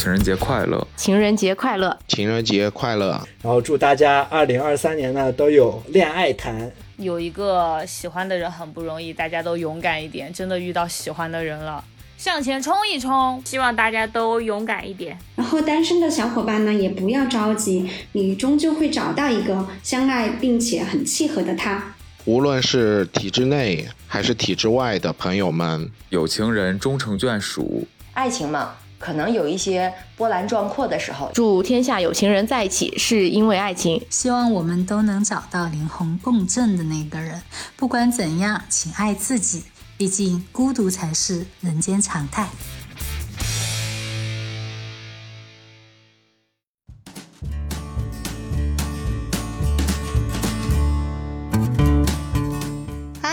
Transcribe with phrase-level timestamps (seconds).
[0.00, 0.88] 情人节快乐！
[0.96, 1.94] 情人节快乐！
[2.08, 3.10] 情人节快乐！
[3.42, 6.72] 然后祝大家二零二三年呢都有恋爱谈。
[6.96, 11.84] 有一个喜欢的人很不容易，大家都勇敢一点，真的遇到喜欢的人了，
[12.16, 13.42] 向前冲一冲！
[13.44, 15.18] 希望大家都勇敢一点。
[15.36, 21.92] 然后单身的小伙伴呢，也不要着急，你终究会找到一个相爱并且很契合的他。
[22.24, 27.86] 无论是体制内还是体制外的朋友们，有情人终成眷属。
[28.14, 31.30] 爱情嘛，可能有一些波澜壮阔的时候。
[31.34, 34.00] 祝天下有情人在一起，是因为爱情。
[34.10, 37.42] 希望我们都能找到灵魂共振的那个人。
[37.76, 39.64] 不管怎样，请爱自己，
[39.96, 42.48] 毕竟孤独才是人间常态。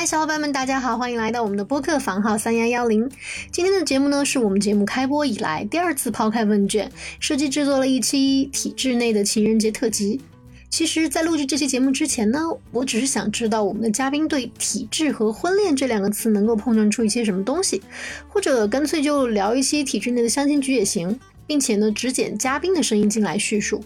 [0.08, 3.12] 小伙伴们，大家好，欢迎来到我们的播客房号三幺幺零。
[3.52, 10.22] 今天的节目呢，是我们节目开播以来第二次抛开问卷，设计制作了一期体制内的情人节特辑。
[10.70, 12.40] 其实，在录制这期节目之前呢，
[12.72, 17.82] 我只是想知道我们的嘉宾对体制和婚恋这两个词能够碰撞出一些什么东西，
[18.30, 23.84] 或者干脆就聊一期体制内的相亲局也行，并且呢，只剪嘉宾的声音进来叙述。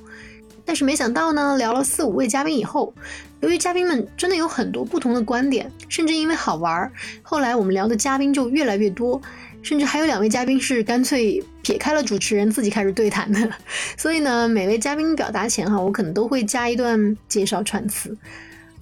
[0.64, 2.94] 但是没想到呢，聊了四五位嘉宾以后，
[3.42, 9.20] 由于嘉宾们真的有很多不同的观点，甚至因为好玩，后来我们聊的嘉宾就越来越多，
[9.64, 13.52] 甚至还有两位嘉宾是干脆撇开了主持人自己开始对谈的。
[13.98, 18.16] 所以呢，每位嘉宾表达前哈，我可能都会加一段介绍串词。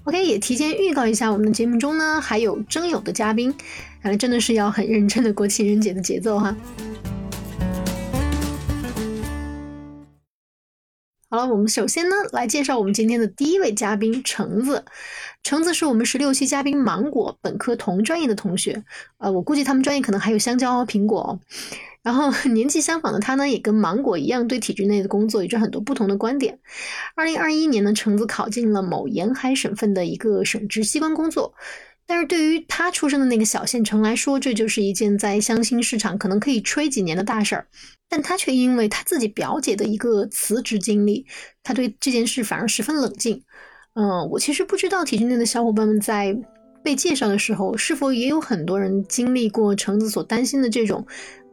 [0.03, 3.53] OK，也提前预告一下，我们的节目中呢还有征友的嘉宾，
[4.01, 6.55] 看来真的是要很认真的过情人节的节奏哈。
[11.31, 14.83] 好了，我们首先呢来介绍我们今天的第一位嘉宾橙子。
[15.43, 18.83] 橙子是我们十六期嘉宾芒果本科同专业的同学，
[19.19, 21.39] 呃，我估计他们专业可能还有香蕉、苹果。
[22.01, 26.57] 然后 年纪相仿的他呢，也跟芒果一样，对体制内的工作有着很多不同的观点。
[27.13, 31.53] 二零二一年呢，橙子考进了某沿海省份的一个省直机关工作。
[32.09, 37.67] 但是对于他出生的那个小县城来说，这就是一件在相亲市场可能可以吹几年的大事儿。
[38.09, 41.23] 但他却因为他自己表姐的一个辞职经历，
[41.61, 43.43] 他对这件事反而十分冷静。
[43.93, 46.35] 嗯，我其实不知道体制内的小伙伴们在
[46.83, 51.05] 被介绍的时候，是否也有很多人经历过橙子所担心的这种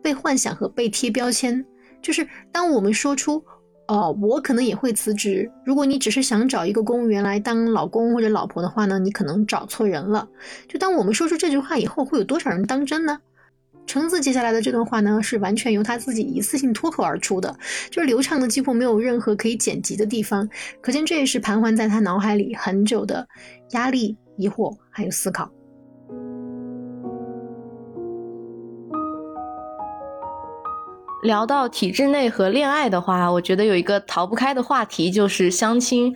[0.03, 1.62] 被幻想和被贴标签。
[2.00, 3.44] 就是当我们说出。
[3.88, 5.50] 哦，我可能也会辞职。
[5.64, 10.28] 如果你只是想找一个公务员来当老公或者老婆的话呢，你可能找错人了。
[10.69, 13.19] 就当我们说出这句话以后，会有多少人当真呢？
[13.86, 17.56] 橙子接下来的这段话呢，是完全由他自己一次性脱口而出的，
[17.88, 20.48] 就是流畅的，几乎没有任何可以剪辑的地方。
[20.80, 23.28] 可见这也是盘桓在他脑海里很久的
[23.70, 25.48] 压力、疑惑还有思考。
[31.22, 36.15] 聊到体制内和恋爱的话，我觉得有一个逃不开的话题就是相亲。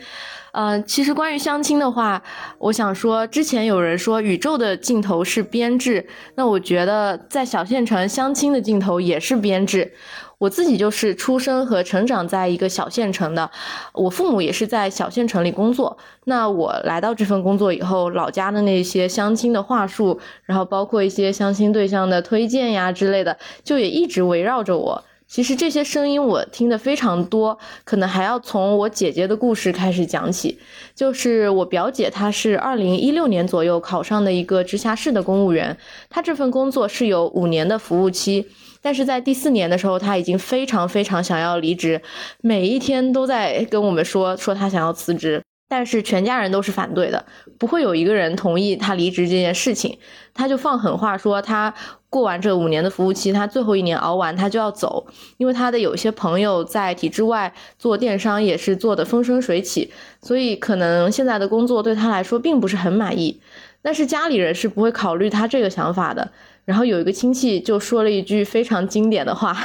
[0.53, 2.21] 呃，其实关于相亲的话，
[2.59, 9.93] 我想说，之前有人说宇宙的尽头是编制，那我觉得在小县城相亲的尽头也是编制。
[10.41, 13.51] 我自己就是出生和成长在一个小县城的，
[13.93, 15.99] 我父母也是在小县城里工作。
[16.25, 25.05] 那我来到这份工作以后，老家的那些相亲的话术，然后包括一些相亲对象的推荐呀之类的，就也一直围绕着我。
[25.31, 30.59] 其实这些声音我听的非常多，可能还要从我姐姐的故事开始讲起。
[30.93, 35.77] 就是我表姐，她是二零一六年左右考上的一个直辖市的公务员，
[36.09, 38.45] 她这份工作是有五年的服务期，
[38.83, 42.03] 但是在第四年的时候，她已经非常非常想要离职，
[42.41, 45.41] 每一天都在跟我们说说她想要辞职。
[45.73, 47.25] 但是全家人都是反对的，
[47.57, 49.97] 不会有一个人同意他离职这件事情。
[50.35, 51.73] 他就放狠话说，他
[52.09, 55.07] 过完这五年的服务期，他最后一年熬完，他就要走。
[55.37, 63.41] 因为他的有些朋友在体制外做电商，也是做的风生水起，所以可能现在的工作对他来说并不是很满意。
[63.81, 66.33] 但是家里人是不会考虑他这个想法的。
[66.65, 69.57] 然后有一个亲戚就说了一句非常经典的话，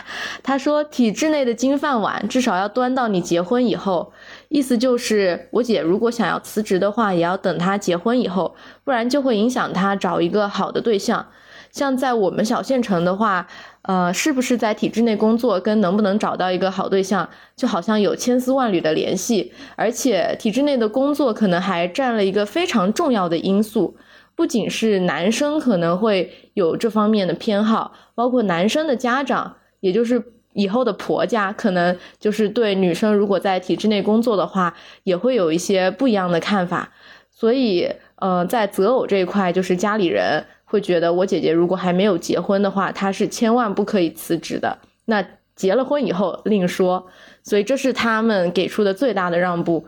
[0.41, 4.11] 他说：“体制内的金饭碗至少要端到你结婚以后。”
[4.55, 8.55] 意思就是，我姐如果想要辞职的话，也要等她结婚以后，
[8.85, 11.27] 不然就会影响她找一个好的对象。
[11.71, 13.45] 像在我们小县城的话，
[13.81, 19.51] 呃，是不是在体制内工作，跟能不能找到一个好对象，就好像有千丝万缕的联系。
[19.75, 23.97] 而且体制内的工作可能还占了一个非常重要的因素。
[24.37, 30.23] 不仅是男生可能会有这方面的偏好，包括男生的家长，也就是
[30.55, 34.73] 以后的婆家，可能就是对女生如果在体制内工作的话，
[35.03, 36.91] 也会有一些不一样的看法。
[37.31, 44.77] 所以，呃，在择偶这一块，就是家里人会觉得我姐姐如果还没有结婚的话，她是千万不可以辞职的。
[45.05, 45.23] 那
[45.55, 47.05] 结了婚以后另说。
[47.43, 49.85] 所以这是他们给出的最大的让步。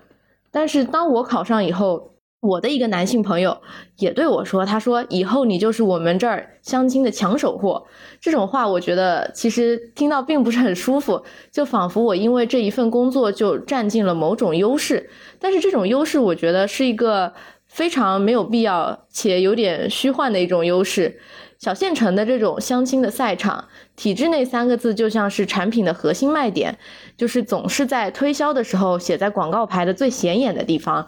[0.52, 3.60] 但是当我考上以后，我的一个男性朋友
[3.98, 7.84] 也对我说：“他说以后你就是我们这儿相亲的抢手货。”
[8.22, 15.10] 这种话我觉得其实听到并不是很舒服，就仿佛我因为这一份工作就占尽了某种优势。
[15.40, 17.34] 但是这种优势，我觉得是一个
[17.66, 21.20] 非常没有必要且有点虚幻的一种优势。
[21.58, 26.78] 小县城的这种相亲的赛场，体制内三个字就像是产品的核心卖点，
[27.18, 31.08] 就是总是在推销的时候写在广告牌的最显眼的地方。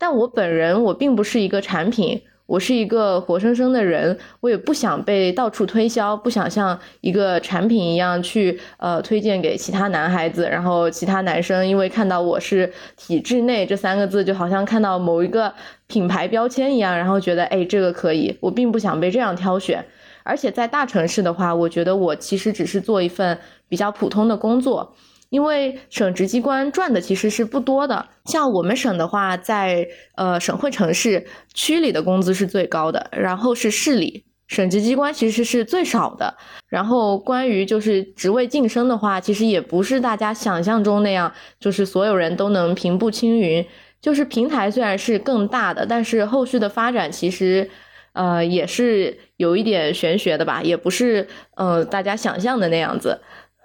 [0.00, 15.52] 但我本人我并不是一个产品，我是一个活生生的人，我也不想被到处推销，不想像一个产品一样去呃推荐给其他男孩子，然后其他男生因为看到我是体制内这三个字，就好像看到某一个
[15.86, 19.84] 品牌标签一样，然后觉得哎这个可以，我并不想被这样挑选。
[20.22, 23.38] 而且在大城市的话，我觉得我其实只是做一份
[23.68, 24.94] 比较普通的工作。
[25.30, 31.24] 因为省直机关赚的其实是不多的，像我们省的话，在呃省会城市
[31.54, 36.36] 区里的工资是最高的，然后是市里，省直机关其实是最少的。
[36.68, 43.64] 然后关于就是职位晋升的话，其实也不是大家想象中那样，就是所有人都能平步青云。
[44.00, 47.68] 就是平台虽然是更大的，但是后续的发展其实，
[48.14, 53.20] 呃也是有一点玄学的吧，也不是呃大家想象的那样子。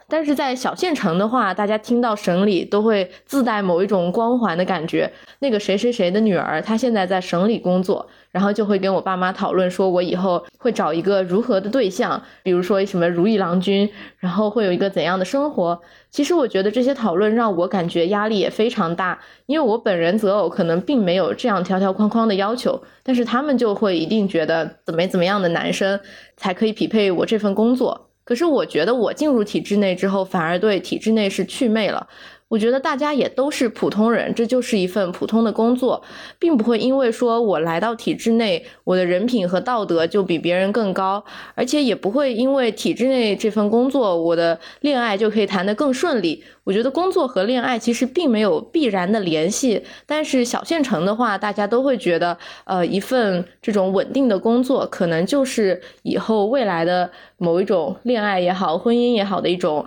[0.07, 5.11] 但是在小县城的话，大家听到省里都会自带某一种光环的感觉。
[5.39, 15.81] 那个谁谁谁的女儿，她现在在省里工作，然后就会跟我爸妈讨论，说我以后会找一个如何的对象，比如说什么如意郎君，然后会有一个怎样的生活。
[16.09, 25.99] 其实我觉得这些讨论让我感觉压力也非常大，因为我本人择偶可能并没有这样条条框框的要求，但是他们就会一定觉得怎么怎么样的男生
[26.37, 28.04] 才可以匹配我这份工作。
[28.25, 32.05] 可是我觉得我进入体制内之后，反而对体制内是祛魅了。
[32.47, 36.03] 我觉得大家也都是普通人，这就是一份普通的工作，
[36.37, 41.23] 并不会因为说我来到体制内，我的人品和道德就比别人更高，
[41.55, 46.43] 而且也不会因为体制内这份工作，我的恋爱就可以谈得更顺利。
[46.63, 59.85] 我觉得工作和恋爱其实并没有必然的联系，但是小县城的话，大家都会觉得，呃，一份这种稳定的工作，可能就是以后未来的某一种恋爱也好，婚姻也好的一种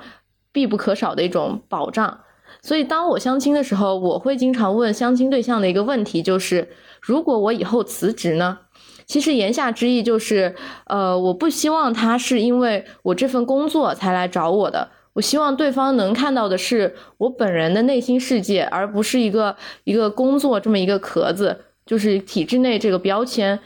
[0.53, 2.19] 必不可少的一种保障。
[2.61, 6.69] 所以，当我相亲的时候，我会经常问相亲对象的一个问题，就是
[7.01, 8.59] 如果我以后辞职呢？
[9.07, 23.59] 其实言下之意就是，呃，我不希望他是因为我这份工作才来找我的，我希望对方能看到的是我本人的内心世界，而不是一个一个工作这么一个壳子，就是体制内这个标签。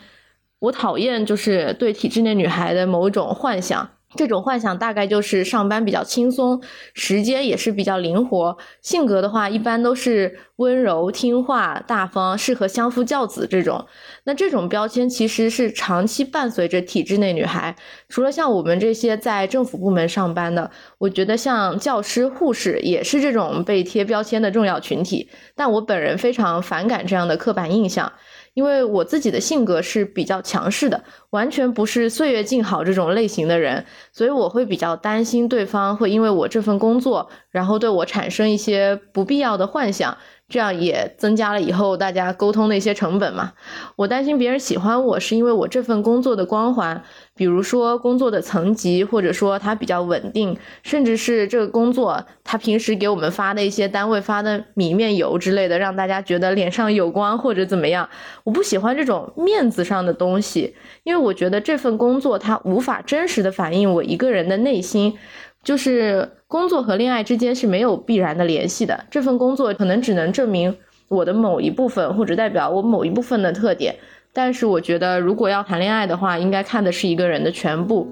[0.60, 3.90] 我讨厌就是对体制内女孩的某一种幻想。
[4.16, 6.60] 这种幻想大概就是上班比较轻松，
[6.94, 13.86] 时间也是比较灵活，性格的话一般都是温柔听话、大方，适合相夫教子这种。
[14.24, 17.74] 那这种标签其实是长期伴随着体制内女孩，
[18.08, 25.28] 除了像我们这些在政府部门上班的，我觉得像教师、护士也是这种被贴标签的重要群体。
[25.54, 28.12] 但我本人非常反感这样的刻板印象。
[28.54, 40.16] 因为我自己的性格是比较强势的，完全不是岁月静好这种类型的人，所以我会比较担心对方会因为我这份工作，然后对我产生一些不必要的幻想。
[40.48, 43.54] 这样也增加了以后大家沟通的一些成本嘛。
[43.96, 47.02] 我担心别人喜欢我是因为我这份工作的光环，
[47.34, 58.08] 比如说工作的层级，或者说它比较稳定，甚至是这个工作他平时给我们发的一些单位发的米面油之类的，让大家觉得脸上有光或者怎么样。
[58.44, 60.74] 我不喜欢这种面子上的东西，
[61.04, 65.16] 因为我觉得这份工作它无法真实的反映我一个人的内心。
[65.64, 69.06] 就是工作和恋爱之间是没有必然的联系的。
[69.08, 73.94] 这份工作可能只能证明我的某一部分，或者代表我某一部分的特点。
[74.34, 78.08] 但是我觉得，如果要谈恋爱的话，应该看的是一个人的全部。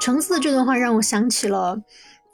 [0.00, 1.80] 橙子的这段话让我想起了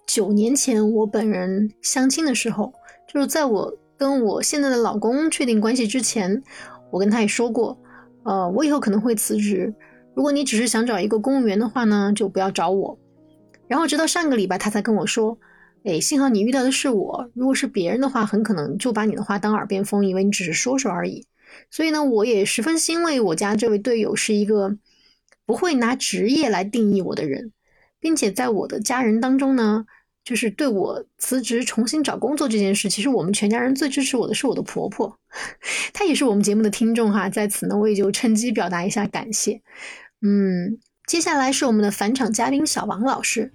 [0.06, 2.72] 九年前我本人相亲的时候，
[3.06, 6.42] 就是在我跟我现在的老公确定关系之前，
[6.90, 7.78] 我跟他也说过，
[8.24, 9.72] 呃，我以后可能会辞职。
[10.14, 12.98] 如果你只是想找一个公务员的话呢，就不要找我。
[13.68, 15.38] 然后直到上个礼拜，他才跟我说
[15.84, 21.26] ：“哎，幸好你遇到的是我，如果是别人的话，很可能就把你的话当耳边风，以为你只是说说而已。”
[21.70, 24.76] 所以呢，我也十分欣慰，我家这位队友是一个
[25.44, 27.52] 不会拿职业来定义我的人，
[28.00, 29.84] 并且在我的家人当中呢。
[30.24, 35.18] 就是对我辞职重新找工作这件事，其实我们全家人最支持我的是我的婆婆，
[35.92, 39.60] 她也是我们节目的听众哈，在此呢我也就趁机表达一下感谢。
[40.20, 43.52] 嗯，接下来是我们的返场嘉宾小王老师。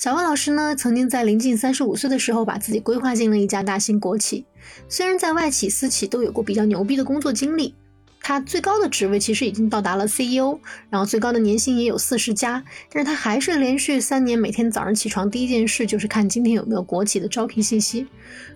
[0.00, 4.46] 小王老师呢，曾经在临近三十五岁的时候，把自己规划进了一家大型国企。
[4.88, 7.74] 虽然在外企、私企都有过比较牛逼的工作经历，
[8.22, 12.64] 他最高的职位其实已经到达了 CEO，然后最高的年薪也有四十加。
[12.90, 18.06] 但是他还是连续三年每天早上起床第一件事就是看今天有没有国企的招聘信息。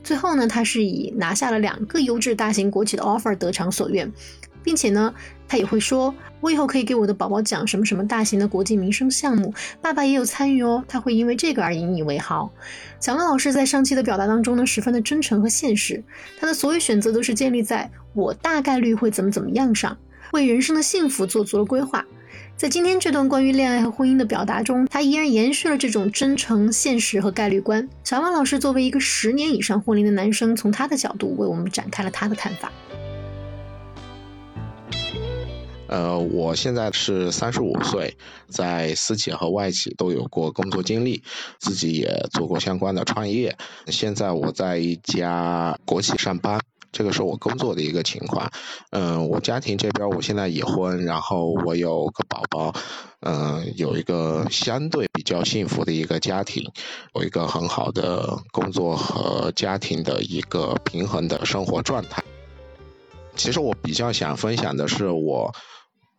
[0.02, 4.10] 最后呢，他是以拿下了两个优质大型国企的 offer 得偿所愿。
[4.64, 5.14] 并且呢，
[5.46, 12.50] 他也会说，我以后可以给我的宝宝讲什么什么大型的国际民生项目，爸爸也有参与哦，他会因为这个而引以为豪。
[12.98, 16.02] 小文老师在上期的表达当中呢，十分的真诚和现实，
[16.40, 19.96] 他的所有选择都是建立在我大概率会怎么怎么样上，
[20.32, 22.04] 为人生的幸福做足了规划。
[22.56, 27.88] 在今天这段关于恋爱和婚姻的表达中，他依然延续了这种真诚、现实和概率观。
[28.04, 32.70] 小王老师作为一个十年以上婚龄的男生，从他的角度为我们展开了他的看法。
[35.94, 38.16] 呃，我现在是三十五岁，
[38.48, 41.22] 在私企和外企都有过工作经历，
[41.60, 43.56] 自己也做过相关的创业。
[43.86, 46.60] 现在我在一家国企上班，
[46.90, 48.50] 这个是我工作的一个情况。
[48.90, 52.74] 嗯，我家庭这边我现在已婚，然后我有个宝宝，
[53.20, 56.72] 嗯，有一个相对比较幸福的一个家庭，
[57.14, 62.20] 有一个很好的工作和家庭的一个平衡的生活状态。
[63.36, 65.54] 其实我比较想分享的是我。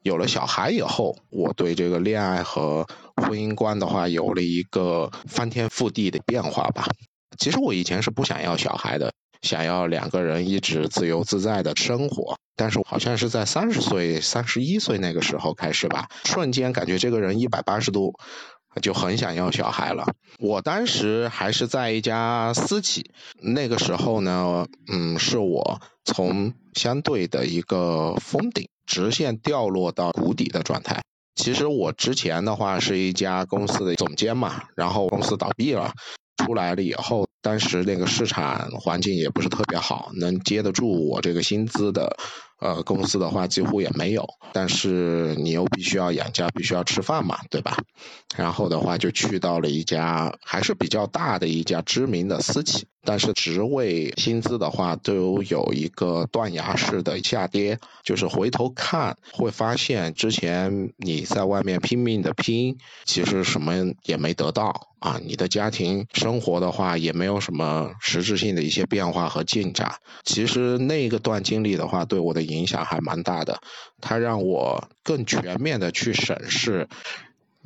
[0.05, 2.85] 有了小孩以后，我对这个恋爱和
[3.15, 6.87] 婚姻观的话，有了一个翻天覆地的变化吧。
[7.39, 12.37] 其实我以前是不想要小孩的，想要两个人一直自由自在的生活。
[12.55, 18.13] 但是好像是在三十岁、三十一岁那个时候开始吧，瞬间感觉这个人一百八十度，
[18.83, 20.05] 就很想要小孩了。
[20.37, 23.09] 我当时还是在一家私企，
[23.41, 28.69] 那个时候呢，嗯，是我从相对的一个封顶。
[28.85, 31.01] 直线掉落到谷底的状态。
[31.35, 35.93] 其实我之前的话是一家公司的总监嘛，然后公司倒闭了，
[36.37, 42.17] 出来了以后，当时那个市场环境也不是特别好，能接得住我这个薪资的。
[42.57, 47.77] 呃，公司的话几乎也没有，但是你又必须要养家，必须要吃饭嘛，对吧？
[48.37, 57.77] 然后的话就去到了一家还是比较大的一家知名的私企，但是职位、薪资的话都有一个断崖式的下跌。
[58.03, 65.19] 就是回头看会发现，之前你在外面拼命的拼，其实什么也没得到啊。
[65.25, 69.95] 你的家庭生活的话也没有什么实质性的一些变化和进展。
[70.23, 72.45] 其实那个段经历的话，对我的。
[72.45, 73.59] 影响还蛮大的，
[73.99, 76.87] 它让我更全面的去审视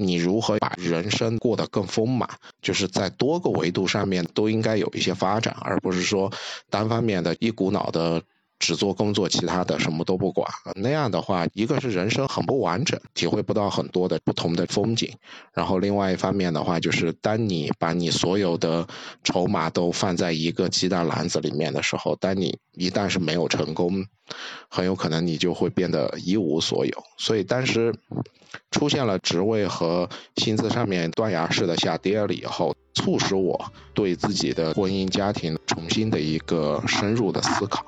[0.02, 2.30] 你如何把人生过得更丰满，
[2.62, 6.32] 就是在多个维度上面都应该有一些发展，而不是说
[6.70, 8.24] 单方面的一股脑的。
[8.60, 10.48] 只做工作，其他的什么都不管。
[10.76, 15.14] 那样的话，一个是人生很不完整，体会不到很多的不同的风景。
[15.54, 18.88] 然后另外一方面的话，就是当你把你所有的
[19.24, 24.06] 筹码都放在一个鸡蛋篮子里面的时候，当你一旦是没有成功，
[24.70, 27.04] 很有可能你就会变得一无所有。
[27.18, 27.96] 所以当时
[28.72, 37.86] 出现了职位和薪资上面断崖式的下跌了以后，促使我对自己的婚姻家庭重新的一个深入的思考。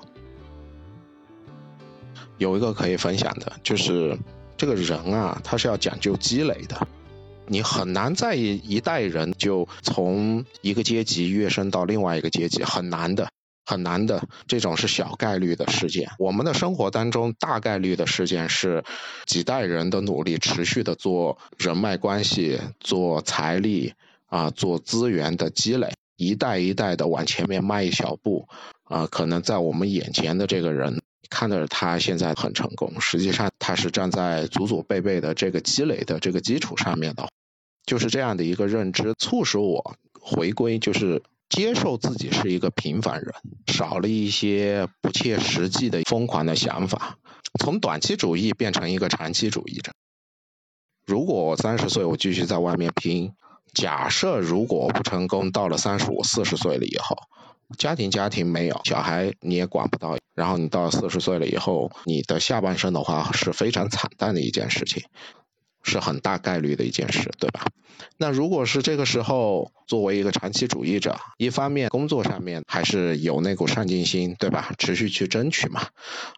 [2.42, 4.18] 有一个可以分享的，就是
[4.58, 6.88] 这个人啊，他是要讲究积累的。
[7.46, 13.30] 你很难在一代人就从一个阶级跃升到另外一个阶级，很难的，
[13.64, 14.28] 很难的。
[14.48, 16.10] 这种是小概率的事件。
[16.18, 18.84] 我们的生活当中，大概率的事件是
[19.28, 23.94] 几代人的努力，持续的做人脉关系、做财力
[24.26, 28.48] 啊、做资源的积累，一代一代的往前面迈一小步
[28.86, 29.06] 啊。
[29.06, 31.00] 可能在我们眼前的这个人。
[31.30, 37.30] 看到他现在很成功，实际上他是站在祖祖辈辈的这个积累的这个基础上面的，
[37.86, 43.34] 就是这样的一个认知，促使我回归，就是接受自己是一个平凡人，
[43.68, 47.18] 少了一些不切实际的疯狂的想法，
[47.60, 49.94] 从短期主义变成一个长期主义者。
[51.06, 53.34] 如果我三十岁，我继续在外面拼，
[53.74, 57.18] 假设如果不成功，到了三十五、四十岁了以后。
[57.78, 65.04] 家庭家庭没有小孩你也管不到，然后你到四十岁了以后，你的下半生的话是非常惨淡的一件事情，
[65.84, 67.66] 是很大概率的一件事，对吧？
[68.18, 74.74] 那如果是这个时候作为一个长期主义者，一方面工作上面还是有那股上进心，对吧？
[74.78, 75.88] 持续去争取嘛，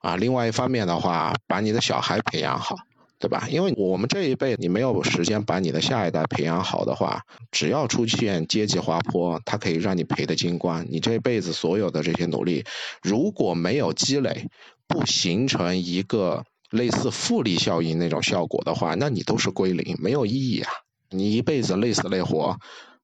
[0.02, 2.76] 啊，另外一方面的话，把你的小孩培养好。
[3.24, 3.48] 对吧？
[3.50, 10.86] 因为我们这一辈，你没有时间把你的下一代培养好的话，只要出现阶级滑坡，它可以让你赔的精光。
[10.90, 12.66] 你这辈子所有的这些努力，
[13.02, 14.50] 如果没有积累，
[14.90, 20.70] 不形成一个类似复利效应那种效果的话，那你都是归零，没有意义啊！
[21.10, 22.58] 你一辈子累死累活，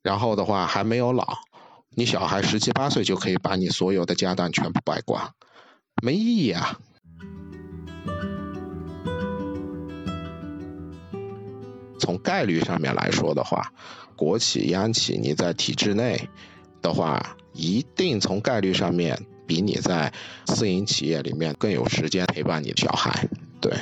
[0.03, 1.25] 然后的话还没有老，
[1.95, 5.31] 你小孩十七八岁就可以把你所有的家当全部败光，
[6.03, 6.77] 没意义啊！
[11.99, 13.71] 从概率上面来说的话，
[14.15, 16.29] 国企、央企你在体制内
[16.81, 20.11] 的话，一定从概率上面比你在
[20.47, 23.27] 私营企业里面更有时间陪伴你的小孩。
[23.61, 23.73] 对。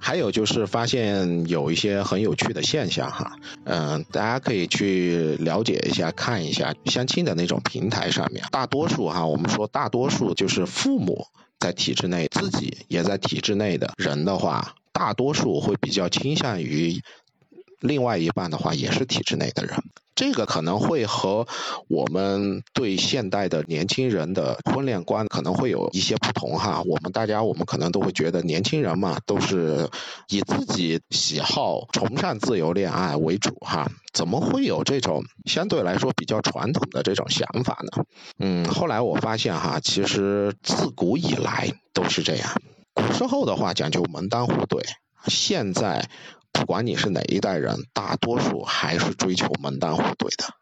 [0.00, 11.26] 还有就是发现有一些很有趣的现象哈，嗯，大家可以去了解一下、看一下相亲的那种平台上面，大多数哈，我们说大多数就是父母。
[11.58, 17.00] 在体制内，自己也在体制内的人的话，大多数会比较倾向于
[17.80, 19.76] 另外一半的话，也是体制内的人。
[20.14, 21.46] 这个可能会和
[21.86, 26.82] 我们对现代的年轻人的婚恋观可能会有一些不同哈。
[26.84, 29.88] 我们大家我们可能都会觉得年轻人嘛，都是
[30.28, 33.88] 以自己喜好、崇尚自由恋爱为主哈。
[34.12, 38.04] 怎么会有这种相对来说比较传统的这种想法呢？
[38.40, 42.60] 嗯，后来我发现哈，其实自古以来都是这样。
[42.92, 44.82] 古时候的话讲究门当户对，
[45.28, 46.08] 现在。
[46.58, 50.52] 不管你是哪一代人，大多数还是追求门当户对的。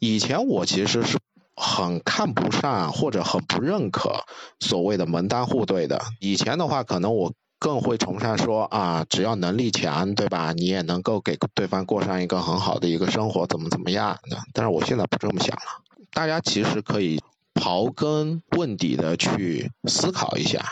[0.00, 1.18] 以前我其实是
[1.54, 4.24] 很看不上或者很不认可
[4.58, 6.02] 所谓的门当户对的。
[6.18, 10.52] 以前的话，可能我更会崇尚说啊，只要能力强，对吧？
[10.52, 14.38] 你也能够给对方过上一个很好的一个生活，怎么怎么样的。
[14.52, 15.84] 但是我现在不这么想了。
[16.10, 17.22] 大家其实可以
[17.54, 20.64] 刨根问底的去思考一下，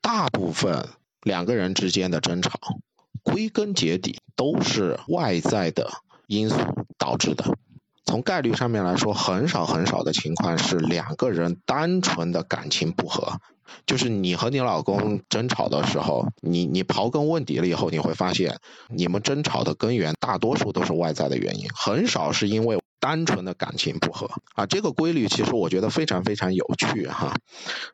[0.00, 0.88] 大部分
[1.22, 2.58] 两个人之间的争吵。
[3.22, 5.90] 归根结底都是外在的
[6.26, 6.56] 因素
[6.98, 7.56] 导致的。
[8.06, 13.40] 从概率上面来说，很少很少的情况是两个人单纯的感情不和。
[13.86, 24.66] 就是你和你老公争吵的时候，你你刨根问底了以后，你会发现你们争吵的根源大多数都是外在的原因，很少是因为单纯的感情不和啊。
[24.66, 27.36] 这个规律其实我觉得非常非常有趣哈。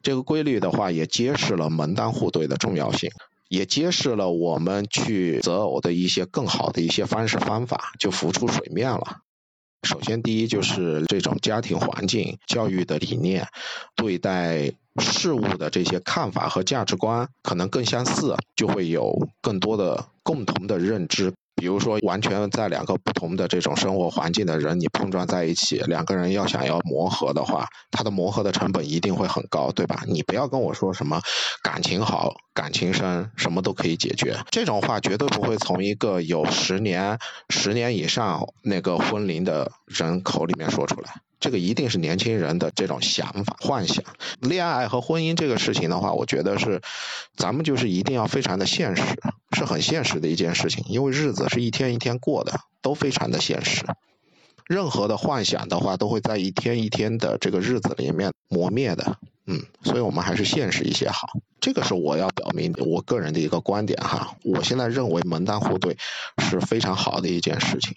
[0.03, 3.11] 这个规律的话，也揭示了门当户对的重要性。
[3.49, 9.19] 也揭示了我们去择偶的一些更好的一些方式方法就浮出水面了。
[9.83, 13.47] 首先，第一就是这种家庭环境、教育的理念、
[13.95, 21.33] 对待事物的这些看法和价值观可能更相似，就会有更多的共同的认知。
[21.55, 30.03] 比如说，完全在两个不同的这种生活环境的人，你碰撞在一起，两个人要想要磨合的话，他的磨合的成本一定会很高，对吧？
[30.07, 31.21] 你不要跟我说什么
[31.63, 37.19] 感情好、感情深，什么都可以解决，这种话绝对不会从一个有十年、
[37.51, 41.21] 十年以上那个婚龄的人口里面说出来。
[41.39, 44.03] 这个一定是年轻人的这种想法、幻想。
[44.41, 46.81] 恋爱和婚姻这个事情的话，我觉得是
[47.37, 49.03] 咱们就是一定要非常的现实，
[49.53, 50.83] 是很现实的一件事情。
[50.89, 53.85] 因为日子是一天一天过的，都非常的现实。
[54.65, 59.19] 任何的幻想的话，都会在一天一天的这个日子里面磨灭的。
[59.47, 61.29] 嗯，所以我们还是现实一些好。
[61.61, 64.37] 这个是我要表明我个人的一个观点哈。
[64.45, 65.97] 我现在认为门当户对
[66.39, 67.95] 是非常好的一件事情。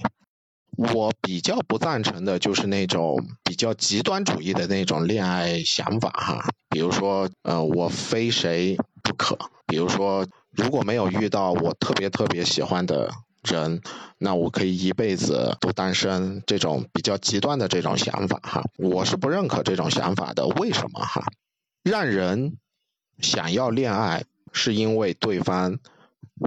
[0.78, 13.12] 我比较不赞成的就是那种比较极端主义的那种恋爱想法哈，比如说，呃，我非谁不可，比如说，如果没有遇到我特别特别喜欢的
[13.44, 13.82] 人，
[14.18, 20.48] 那我可以一辈子都单身，这种比较极端的这种想法哈，我是不认可这种想法的。
[20.48, 21.26] 为什么哈？
[21.84, 22.58] 让人
[23.20, 25.80] 想要恋爱，是因为对方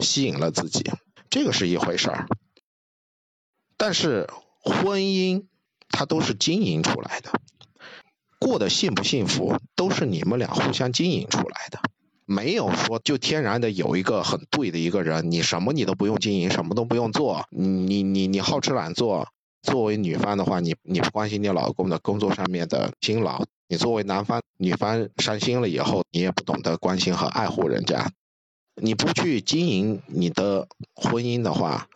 [0.01, 0.91] 吸引了自己，
[1.31, 2.27] 这个是一回事儿。
[3.77, 4.29] 但是
[4.61, 5.47] 婚姻
[5.89, 7.33] 它都是经营出来的，
[8.39, 11.81] 过得幸不幸福都是你们俩互相经营出来的，
[12.33, 19.29] 没有说就天然的有一个很对的一个人，你什么你都不用经营，什么都不用做，你你你好吃懒做。
[19.63, 28.11] 作为女方的话，你你不关心你老公的工作上面的辛劳，你作为男方，女方伤心了以后，你也不懂得关心和爱护人家，
[28.81, 31.87] 你不去经营你的婚姻的话，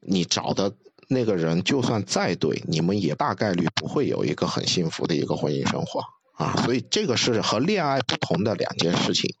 [0.00, 0.74] 你找的。
[1.08, 6.00] 那个人就算再对，你们也大概率不会有一个很幸福的一个婚姻生活
[6.36, 9.34] 啊，所以这个是和恋爱不同的两件事情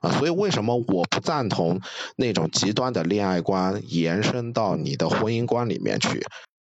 [0.00, 1.80] 啊，所以为什么我不赞同
[2.16, 6.24] 那种极端的恋爱观延伸到你的婚姻观里面去？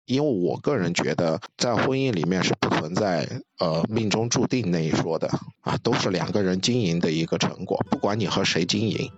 [0.07, 3.29] 因为我个人觉得，在婚姻里面是不存在
[3.59, 5.29] 呃命中注定那一说的
[5.61, 9.13] 啊，都是两个人经营的一个成果，不管你和谁经营。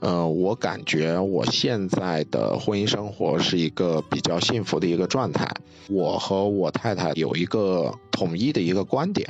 [0.00, 5.48] 呃，我感觉我现在的婚姻生活是一个比较幸福的一个状态。
[5.88, 9.26] 我和我太太有一个统一的一个观点，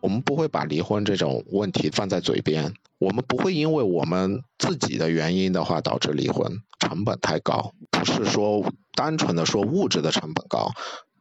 [0.00, 10.72] 我们不会把离婚这种问题放在嘴边，我们不会因为我们自己的原因的话导致离婚，成本太高，不是说单纯的说物质的成本高，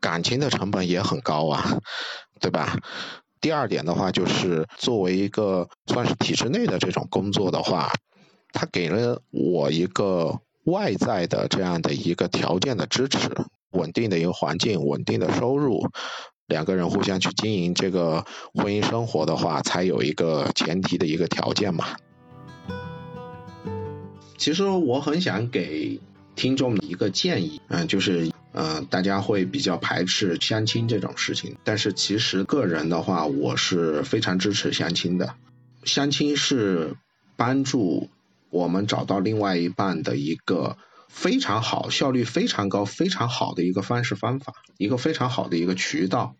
[0.01, 1.79] 感情的成本也很高啊，
[2.41, 2.77] 对吧？
[3.39, 7.93] 第二点的话，就是作为一个算是体制内的这种工作的话，
[8.55, 13.29] 它给了我一个外在的这样的一个条件的支持，
[13.69, 15.91] 稳定的一个环境，稳定的收入，
[16.47, 21.97] 两个人互相去经营这个婚姻生活的话，才有一个前提的一个条件嘛。
[24.37, 25.99] 其实我很想给
[26.35, 28.31] 听众一个建议，嗯，就是。
[28.57, 35.35] 嗯，大家会比较排斥相亲这种事情，但是其实个人的话，我是非常支持相亲的。
[35.83, 36.95] 相亲是
[37.35, 38.07] 帮助
[38.55, 40.77] 我们找到另外一半的一个
[41.09, 46.35] 非常好、效率非常高、非常好的一个方式方法，一个非常好的一个渠道。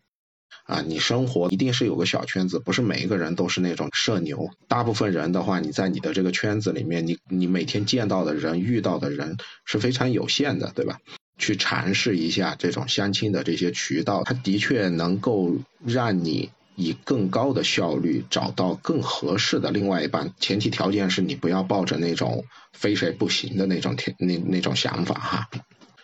[0.64, 4.50] 啊，你生活一定是有个小圈子，不是每一个人都是那种社牛。
[4.70, 11.00] 大部分人的话，你在你的这个圈子里面，你你每天见到的人、遇到的人是非常有限的，对吧？
[11.38, 20.34] 去尝试一下这种相亲的这些渠道，它的确能够让你以更高的效率找到更合适的另外一半。
[20.40, 25.50] 前提条件是你不要抱着那种非谁不行的那种那那种想法哈，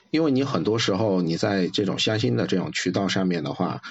[0.09, 3.81] 因为你很多时候你在这种相亲的这种渠道上面的话，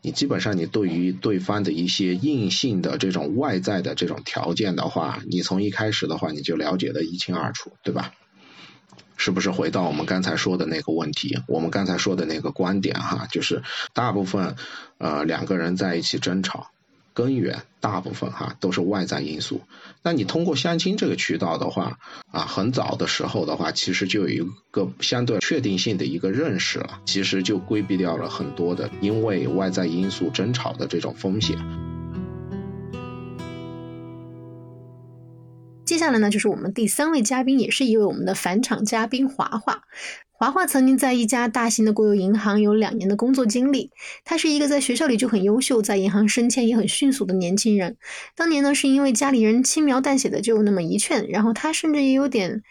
[0.00, 8.12] 你基本上你对于对方的一些硬性的这种外在的这种条件的话，你从一开始的话你就了解的一清二楚，对吧？
[9.18, 11.38] 是不是回到我们刚才说的那个问题？
[11.46, 14.56] 我们刚才说的那个观点哈，就是大部分
[14.96, 16.70] 呃两个人在一起争吵，
[17.12, 19.60] 根源大部分哈都是外在因素。
[20.02, 21.98] 那你通过相亲这个渠道的话
[22.30, 31.87] 啊，很早的时候的话，其实就有一个相对确定性的一个认识了，其实就规避掉了很多的因为外在因素争吵的这种风险。
[35.88, 39.84] 接下来呢，就是我们第三位嘉宾，也是一位我们的返场嘉宾华华。
[40.30, 43.90] 华华曾经在一家大型的国有银行有两年的工作经历。
[44.22, 47.96] 他是一个在学校里就很优秀，在银行升迁也很迅速的年轻人。
[48.36, 52.62] 当年呢，是因为家里人轻描淡写的就那么一劝，然后他甚至也有点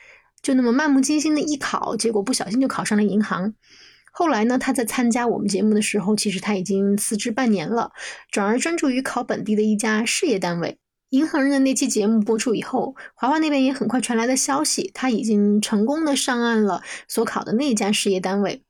[0.44, 3.56] 就那么漫不经心的艺考，结果不小心就考上了银行。
[4.12, 7.94] 后来呢，他在参加我们节目的时候，其实他已经辞职半年了，
[8.30, 10.78] 转而专注于考本地的一家事业单位。
[11.12, 18.64] 银行人的那期节目播出以后，华华那边也很快传来了消息，他已经成功的上岸了所考的那家事业单位。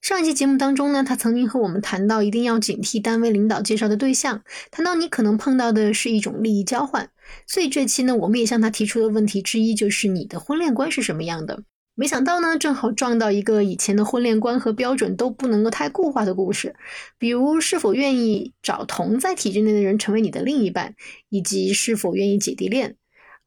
[0.00, 7.10] 上一期节目当中呢，他曾经和我们谈到，一定要警惕单位领导介绍的对象，谈到你可能碰到的是一种利益交换。
[7.46, 11.62] 所以这期呢，我们也向他提出的问题之一就是你的婚恋观是什么样的？
[11.94, 16.74] 没想到呢，正好撞到一个以前的婚恋观和标准都不能够太固化的故事，
[17.18, 20.94] 比如是否愿意找同在体制内的人成为你的另一半，
[21.28, 22.96] 以及是否愿意姐弟恋。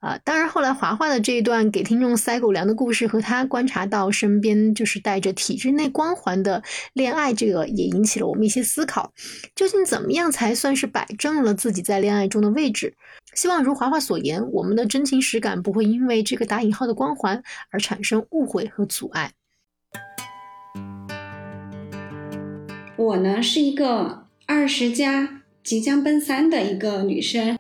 [0.04, 6.62] 啊，当然，后来华华的这一段给听众塞狗粮的故事和他观察到身边就是带着体制内光环的
[6.92, 9.14] 恋爱，这个也引起了我们一些思考。
[9.56, 12.94] 究竟怎么样才算是摆正了自己在恋爱中的位置？
[13.34, 19.32] 希望如华华所言，我们的真情实感不会因为这个打引号的光环而产生误会和阻碍。
[22.98, 27.58] 我呢是一个二十加即将奔三的一个女生。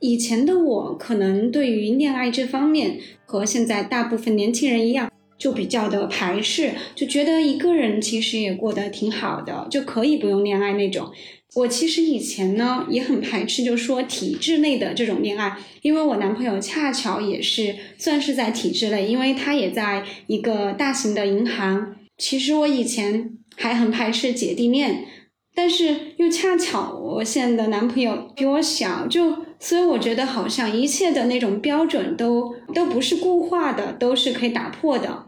[0.00, 11.10] 以前的我可能对于恋爱这方面和现在大部分年轻人一样，就比较的排斥，就觉得一个人其实也过得挺好的，就可以不用恋爱那种。
[11.56, 21.96] 我其实以前呢也很排斥，就说体制内的这种恋爱，因为我男朋友恰巧也是算是在体制内，因为他也在一个大型的银行。
[22.16, 25.06] 其实我以前还很排斥姐弟恋，
[25.54, 29.47] 但是又恰巧我现在的男朋友比我小，就。
[29.60, 35.24] 所以我觉得好像一切的那种标准都都不是固化的，都是可以打破的。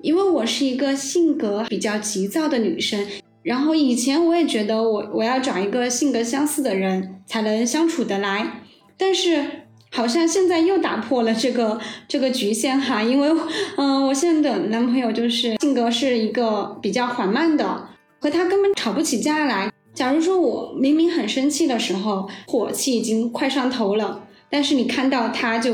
[0.00, 3.06] 因为我是一个性格比较急躁的女生，
[3.42, 8.60] 然后以前我也觉得我我要找一个性格相似的人才能相处得来，
[8.98, 9.44] 但是
[9.90, 13.28] 好像现在又打破了这个这个局限哈，因为
[13.76, 17.88] 嗯，我现在的男朋友就是性格是一个比较缓慢的，
[18.20, 19.72] 和他根本吵不起架来。
[19.94, 25.72] 假如说我明明很生气的时候，火气已经快上头了，但是你看到他就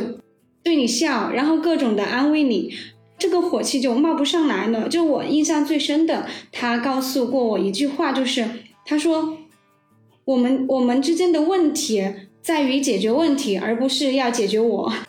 [0.63, 2.71] 对你笑，然后各种的安慰你，
[3.19, 4.91] 这个火气就冒不上来了。
[4.91, 8.47] 就我印象最深的，他告诉过我一句话，就是
[8.85, 9.39] 他说
[10.27, 12.07] ：“我们我们之间的问题
[12.43, 14.93] 在于解决问题，而不是要解决我。”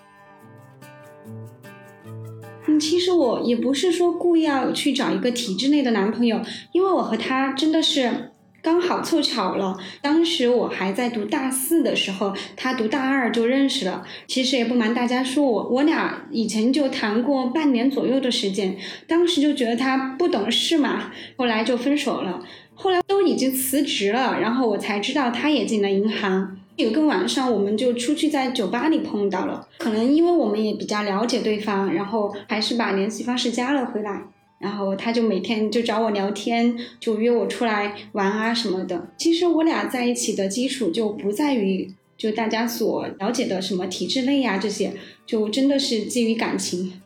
[2.65, 6.39] 嗯，其实我也不是说故意要去找一个体制内的男朋友，
[6.71, 8.31] 因为我和他真的是。
[8.62, 14.04] 刚好凑巧了，当时我还在读大四的时候，他读大二就认识了。
[14.28, 22.43] 其实也不瞒大家说，我我俩以前就谈过半年左右的时间，当时就觉得他不懂事嘛，后来就分手了。
[22.76, 26.58] 后来都已经辞职了，然后我才知道他也进了银行。
[26.76, 34.24] 有个晚上，我们就出去在酒吧里碰到了，可能因为我们也比较了解对方，然后还是把联系方式加了回来。
[34.62, 39.10] 然后他就每天就找我聊天，就约我出来玩啊什么的。
[39.17, 44.93] 其实我俩在一起的基础就不在于就大家所了解的什么体制内呀这些，
[45.26, 47.02] 就真的是基于感情。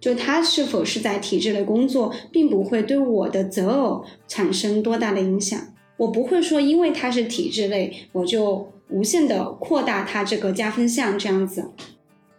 [0.00, 5.58] 就他是否是在体制内工作，并不会对我的择偶产生多大的影响。
[5.96, 11.70] 我不会说因为他是体制内，我就无限的扩大他这个加分项这样子。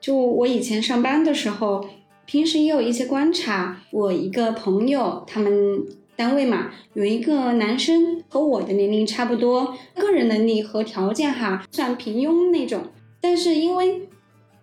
[0.02, 1.86] 就我以前上班的时候。
[2.28, 5.82] 平时也有一些观察，我一个朋友，他们
[6.18, 12.84] 单位嘛，有一个男生和我的年龄差不多，个人能力和条件哈算平庸那种，
[13.22, 14.10] 但是因为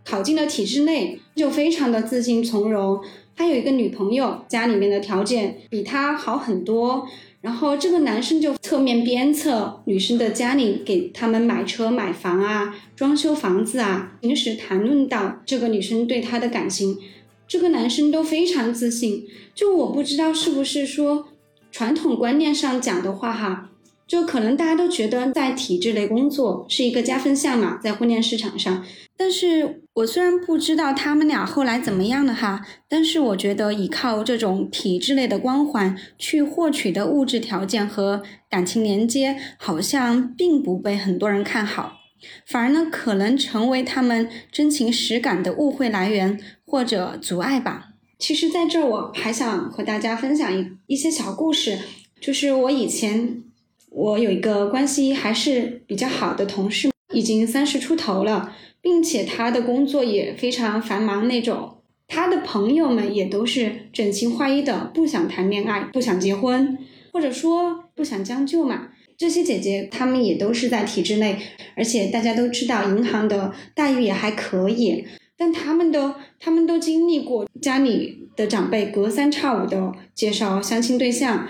[0.05, 3.03] 考进了体制内，就非常的自信从容。
[3.35, 7.09] 他有一个女朋友，家里面的条件比他好很多，
[7.41, 14.19] 然后这个男生就侧面鞭策女生的家里给他们买车买房啊，装修房子啊。
[14.21, 16.99] 平时谈论到这个女生对他的感情。
[17.47, 21.29] 这个男生都非常自信，就我不知道是不是说
[21.71, 23.71] 传统观念上讲的话哈，
[24.07, 28.85] 就可能大家都觉得在体制内工作是一个加分项嘛，在婚恋市场上。
[29.17, 42.04] 但是我虽然不知道他们俩后来怎么样了哈，但是我觉得依靠这种体制内的光环去获取的物质条件和感情连接，好像并不被很多人看好。
[42.47, 47.91] 反而呢，可能成为他们真情实感的误会来源或者阻碍吧。
[48.19, 51.79] 其实，在这儿我还想和大家分享一一些小故事，
[52.21, 53.43] 就是我以前
[53.91, 66.79] 我有一个关系还是比较好的同事，已经三十出头了，并且他的工作也非常繁忙那种，他的朋友们也都是整齐划一的，不想谈恋爱，不想结婚，
[67.13, 68.89] 或者说不想将就嘛。
[69.17, 71.39] 这些姐姐她们也都是在体制内，
[71.77, 75.05] 而且大家都知道银行的待遇也还可以，
[75.37, 81.49] 但她们都她们都经历过家里的长辈隔三差五的介绍相亲对象，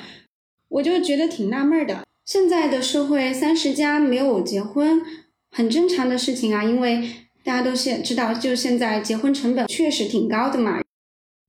[0.68, 2.04] 我就觉得挺纳闷的。
[2.26, 5.02] 现在的社会三十加没有结婚
[5.50, 7.08] 很正常的事情啊，因为
[7.42, 10.83] 大家都现知道，就现在结婚成本确实挺高的嘛。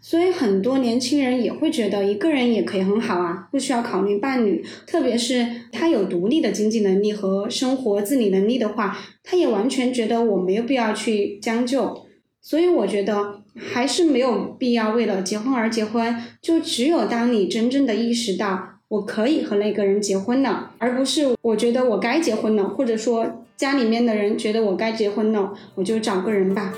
[0.01, 4.63] 所以很多年轻人也会觉得一个人也可以很好啊，不需要考虑伴侣。
[4.85, 12.05] 特别是他有独立的经济能力和生活自理能力的话，他也完全觉得我没有必要去将就。
[12.39, 16.15] 所以我觉得还是没有必要为了结婚而结婚。
[16.39, 26.71] 就只有当你真正的意识到我可以和那个人结婚了，而不是我觉得我该结婚了，或者说家里面的人觉得我该结婚了，我就找个人吧。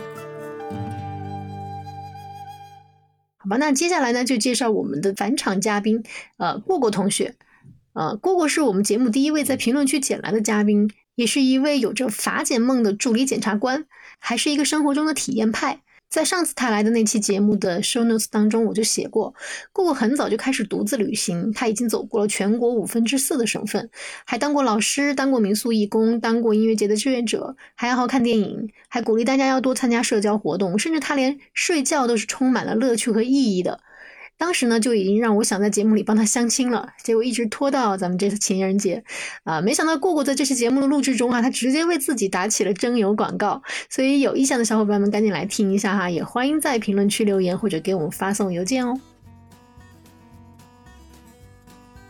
[3.47, 6.03] 好吧，那接下来呢，就介绍我们的返场嘉宾，
[6.35, 7.35] 呃，过过同学，
[7.93, 13.85] 呃，过过是我们节目第一位在评论区捡来的嘉宾，也是一位有着法检梦的助理检察官，
[14.19, 15.79] 还是一个生活中的体验派。
[16.09, 19.33] 在上次他来的那期节目的 show notes 当中，我就写过，
[19.73, 23.89] 过过很早就开始独自旅行，他已经走过了全国五分之四的省份，
[24.25, 33.81] 还当过老师，当过民宿义工，当过音乐节的志愿者，还爱好看电影，还鼓励大家要多参加社交活动，甚至他连睡觉都是充满了乐趣和意义的。
[34.39, 39.03] 当时呢，就已经让我想在节目里帮他相亲了，结果一直拖到咱们这次情人节，
[39.43, 48.99] 啊，没想到过过在这期节目的录制中哈，他直接为自己打起了征友广告，所以有意向的小伙伴们赶紧来听一下哈，也欢迎在评论区留言或者给我们发送邮件哦。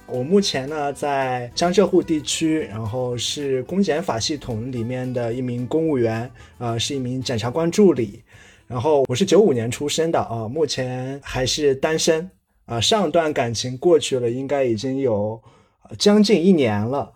[0.06, 8.22] 我目前呢在江浙沪地区，然后是公检法系统里面的一名公务员，呃，是一名检察官助理。
[8.68, 12.30] 然后我是九五年出生的啊，目前还是单身
[12.66, 12.82] 啊。
[12.82, 15.42] 上段感情过去了，应该已经有
[15.98, 17.14] 将近一年了。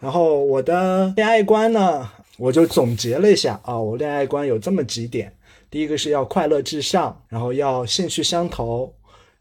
[0.00, 5.30] 然后我的恋爱观呢，我就总结了一下啊，我恋爱观有这么几点：
[5.68, 8.90] 第一个是要快乐至上，然后要兴趣相投，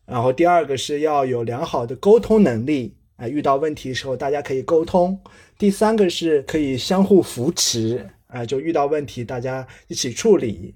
[0.05, 5.17] 然后第二个是要有良好的沟通能力，啊，遇到问题的时候大家可以沟通；
[5.57, 10.75] 第三个是可以相互扶持，啊，就遇到问题大家一起处理。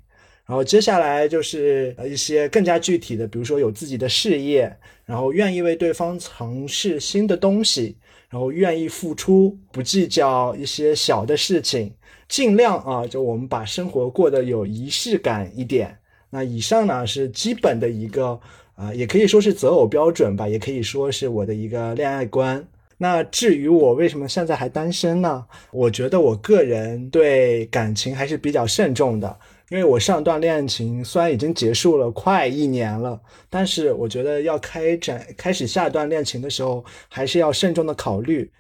[0.51, 4.69] 然后接下来就是呃一些更加具体的，比如说有自己的事业，
[5.05, 7.95] 然后愿意为对方尝试新的东西，
[8.29, 11.93] 然后愿意付出，不计较一些小的事情，
[12.27, 15.97] 尽量啊，就我们把生活过得有仪式感一点。
[16.29, 18.37] 那以上呢是基本的一个
[18.75, 22.61] 啊，也可以说是择偶标准吧，也可以说是我的一个恋爱观。
[22.97, 25.45] 那至于我为什么现在还单身呢？
[25.71, 29.39] 我觉得我个人对感情还是比较慎重的，
[29.71, 33.17] 因为我上段恋情虽然已经结束了快一年了，
[33.49, 38.51] 但是我觉得要开展开始下段恋情的时候，还是要慎重的考虑。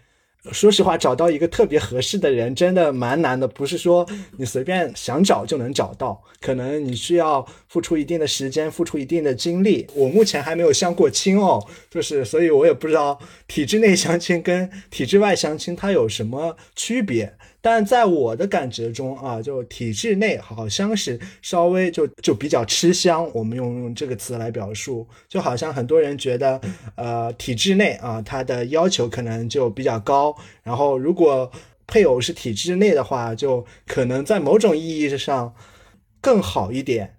[0.53, 9.85] 说实话，找到一个特别合适的人真的蛮难的，不是说你随便想找就能找到，可能你需要付出一定的时间，付出一定的精力。
[9.93, 13.19] 我目前还没有相过亲哦，就是所以我也不知道
[13.49, 17.35] 体制内相亲跟体制外相亲它有什么区别。
[17.61, 26.59] 但在我的感觉中啊，就体制内好像是稍微就就比较吃香，我们用用这个词来表述，就好像很多人觉得，
[26.95, 31.51] 呃，体制内啊，他的要求可能就比较高，然后如果
[31.85, 35.53] 配偶是体制内的话，就可能在某种意义上
[36.19, 37.17] 更好一点。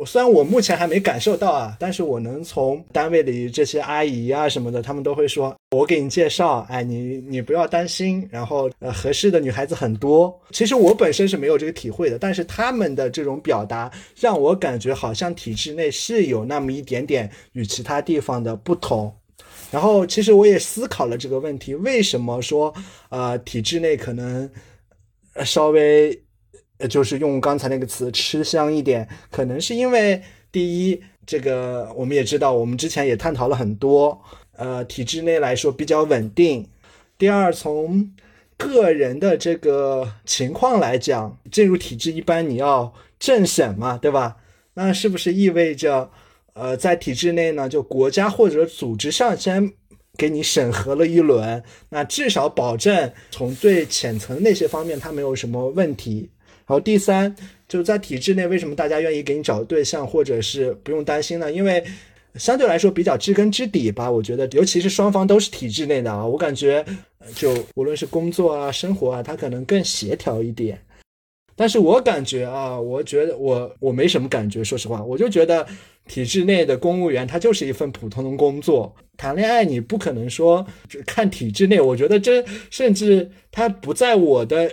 [0.00, 10.34] 我虽然我目前还没感受到啊，但是我能从单位里这些阿姨啊什么的，他们都会说，我给你介绍，哎，你你不要担心，然后呃合适的女孩子很多。
[10.52, 19.14] 其实我本身是没有这个体会的，但是他们的这种表达让我感觉好像体制内是有那么一点点与其他地方的不同。
[19.70, 22.72] 然后其实我也思考了这个问题，为什么说
[23.10, 24.50] 呃体制内可能
[25.44, 26.18] 稍微。
[26.88, 34.20] 就是用刚才那个词吃香一点，可能是因为第一，这个我们也知道，我们之前也探讨了很多，
[34.56, 36.68] 呃，体制内来说比较稳定。
[37.18, 38.10] 第二，从
[38.56, 44.36] 个人的这个情况来讲，进入体制一般你要政审嘛，对吧？
[44.74, 46.10] 那是不是意味着，
[46.54, 49.72] 呃，在体制内呢，就国家或者组织上先
[50.16, 56.30] 给你审核了一轮，那至少保证从最浅层那些方面它没有什么问题。
[56.70, 57.34] 然后第三，
[57.66, 61.50] 就是在体制内，为什么大家愿意给你找对象，或者是不用担心呢？
[61.50, 61.82] 因为
[62.36, 64.08] 相对来说比较知根知底吧。
[64.08, 66.84] 我觉得，尤其是双方都是体制内的啊，我感觉
[67.34, 70.80] 就无论是工作啊、生活啊，它可能更协调一点。
[71.56, 75.66] 但是我感觉啊，我觉得我我没什么感觉，说实话，我就觉得
[76.06, 78.94] 体制内的公务员他就是一份普通的工作。
[79.16, 80.64] 谈恋爱你不可能说
[81.04, 84.72] 看体制内，我觉得这甚至他不在我的。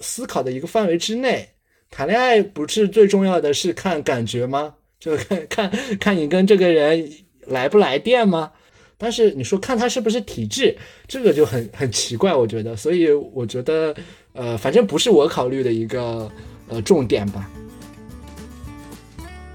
[0.00, 1.48] 思考的一个范围之内，
[1.90, 4.74] 谈恋爱不是最重要的是看感觉吗？
[4.98, 7.10] 就看 看看你跟这个人
[7.46, 8.52] 来不来电吗？
[8.98, 12.74] 但是你说看他是不是体质，这个就很很奇怪，我觉得。
[12.74, 13.94] 所以我觉得，
[14.32, 16.30] 呃，反正不是我考虑的一个
[16.68, 17.50] 呃重点吧。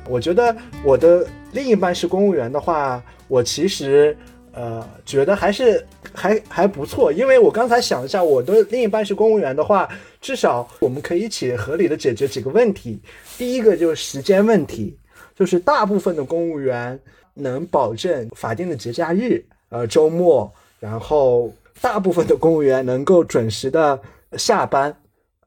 [0.08, 4.16] 我觉得我的另一半是公务员的话，我其实。
[4.54, 9.88] 呃，觉得还是还还不错，因为我刚才想一下，我的另一半是公务员的话，
[10.20, 13.00] 至少我们可以一起合理的解决几个问题。
[13.38, 14.98] 第一个就是时间问题，
[15.34, 17.00] 就是大部分的公务员
[17.34, 23.98] 能保证法定的节假日、呃周末，然后大部分的公务员能够准时的
[24.34, 24.94] 下班。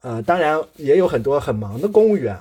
[0.00, 2.34] 呃，当然也有很多很忙的公务员，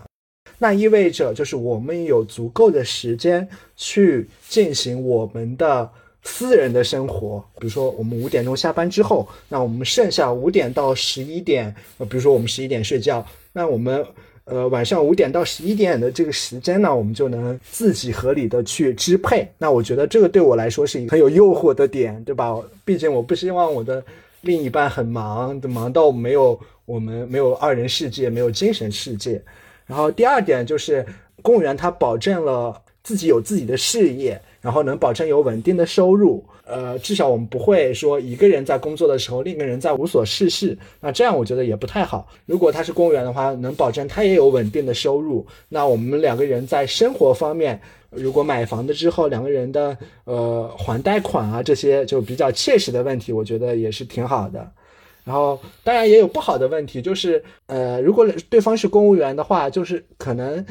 [0.59, 3.45] 那意味着就是我们有足够的时间
[3.75, 5.89] 去进行我们的。
[6.23, 14.05] 私人的生活，比如说我们五点钟下班之后，那我们剩下五点到十一点，呃，比如说我们十一点睡觉，那我们
[14.45, 19.45] 呃晚上五点到十一点的这个时间呢，我们就能自己合理的去支配。
[19.57, 22.57] 那我觉得这个对我来说是一个很有诱惑的点，对吧？
[22.85, 24.01] 毕竟我不希望我的
[24.41, 29.41] 另一半很忙，忙到没有我们没有二人世界，没有精神世界。
[29.85, 31.05] 然后第二点就是
[31.41, 34.41] 公务员他保证了自己有自己的事业。
[34.63, 40.77] 然后能保证有稳定的收入，呃，至少我们不会说一个人在工作的时候，另一个人在无所事事。
[41.01, 42.25] 那这样我觉得也不太好。
[42.45, 45.45] 如果他是公务员的话，能保证他也有稳定的收入。
[45.67, 47.77] 那我们两个人在生活方面，
[48.09, 54.71] 如果买房子之后，两个人的呃还贷款啊这些就比较切实的问题，我觉得也是挺好的。
[55.25, 60.65] 然后当然也有不好的问题，就是呃，如果对方是公务员的话，就是可能。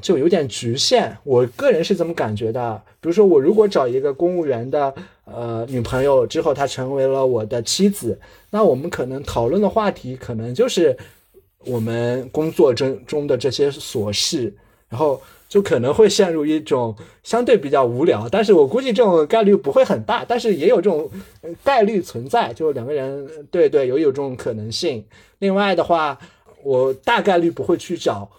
[0.00, 2.80] 就有点局限，我个人是这么感觉的。
[3.00, 4.94] 比如说，我如果找一个公务员的
[5.24, 8.18] 呃女朋友之后，她成为了我的妻子，
[8.50, 10.96] 那我们可能讨论的话题可能就是
[11.66, 14.54] 我们工作中中的这些琐事，
[14.88, 18.26] 然后就可能会陷入一种相对比较无聊。
[18.30, 21.10] 但是我估计这种概率不会很大，但是也有这种
[21.62, 25.04] 概率存在，就两个人对对有有这种可能性。
[25.40, 26.18] 另外的话，
[26.62, 28.30] 我大概率不会去找。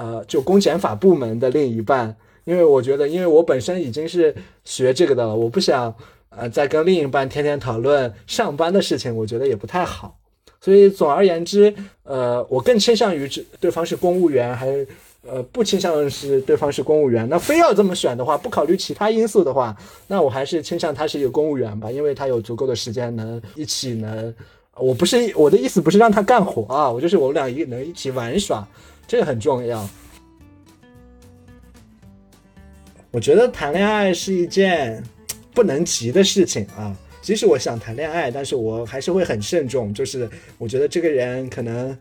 [0.00, 4.34] 呃，就公检法部门的另一半，因为我觉得，因为我本身已经是
[4.64, 5.94] 学这个的了，我不想
[6.30, 10.16] 呃再跟另一半天天讨论上班的事情，我觉得也不太好。
[10.58, 13.28] 所以总而言之，呃，我更倾向于
[13.60, 14.88] 对方是公务员还是
[15.28, 19.76] 呃，不倾向是对方是公务员，那非要这么选的话，不考虑其他因素的话，
[20.06, 24.34] 那我还是倾向他是一个公务员吧，因为他有足够的时间能一起能，
[24.76, 28.66] 我不是我的意思不是让他干活啊，我就是我们俩一能一起玩耍，
[29.10, 29.90] 这个很重要。
[33.10, 35.02] 我觉得谈恋爱是一件
[35.52, 41.98] 不能急的事情啊，即使我想谈恋爱，但是我还是会很慎重，就是我觉得这个人可能。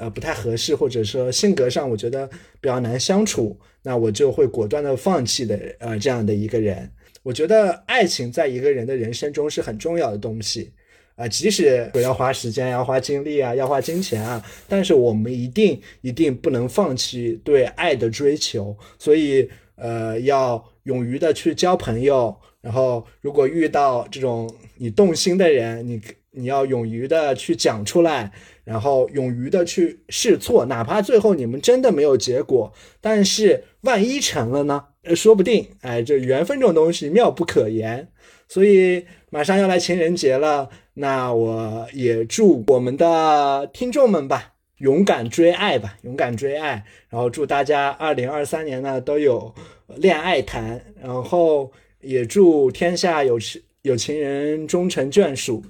[0.00, 2.24] 呃，不太合适，或者说性格上我觉得
[2.60, 5.58] 比较难相处，那我就会果断的放弃的。
[5.80, 6.88] 呃，这样的一个人，
[7.24, 10.72] 我觉得爱情在一个人的人生中是很重要的东西
[11.18, 18.74] 啊，即使要花时间、要花精力啊、要花金钱啊，但是我们一定一定不能放弃对爱的追求。
[19.00, 26.00] 所以，呃，要勇于的去交朋友，然后如果遇到这种你动心的人，你
[26.30, 28.30] 你要勇于的去讲出来。
[28.68, 34.84] 然后勇于的去试错，哪怕最后你们真的没有结果，但是万一成了呢？
[35.04, 38.06] 呃，说不定，哎，这缘分这种东西妙不可言。
[38.46, 46.84] 所以马上要来情人节了，那我也祝我们的听众们吧，勇敢追爱吧，勇敢追爱。
[47.08, 49.54] 然后祝大家二零二三年呢都有
[49.96, 51.70] 恋爱谈，然后
[52.00, 55.64] 也祝天下有情有情人终成眷属。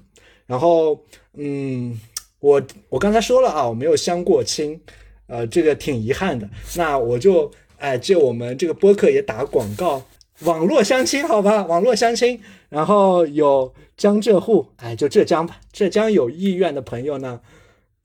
[0.46, 0.98] 然后，
[1.34, 1.98] 嗯。
[2.40, 4.80] 我我刚才说了啊，我没有相过亲，
[5.26, 6.48] 呃，这个挺遗憾的。
[6.76, 10.00] 那我就哎借我们这个播客也打广告，
[10.42, 12.40] 网络相亲好吧，网络相亲。
[12.68, 15.60] 然后有江浙沪，哎，就浙江吧。
[15.72, 17.40] 浙江有意愿的朋友呢，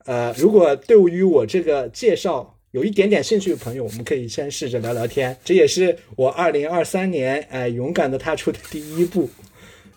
[0.06, 5.38] 呃，如果对于我这个介绍有一点点兴趣的朋友，我们可以先试着聊聊天。
[5.44, 9.30] 这也是我二零二三年哎勇敢的踏出的第一步，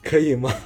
[0.04, 0.54] 可以吗？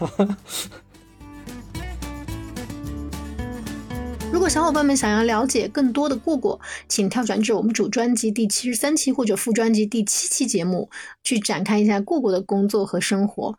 [4.34, 6.60] 如果小伙伴们想要了解更多的过过，
[6.90, 10.90] 请跳转至我们主专辑第七十三期或者副专辑第七期节目，
[11.24, 13.58] 去展开一下过过的工作和生活。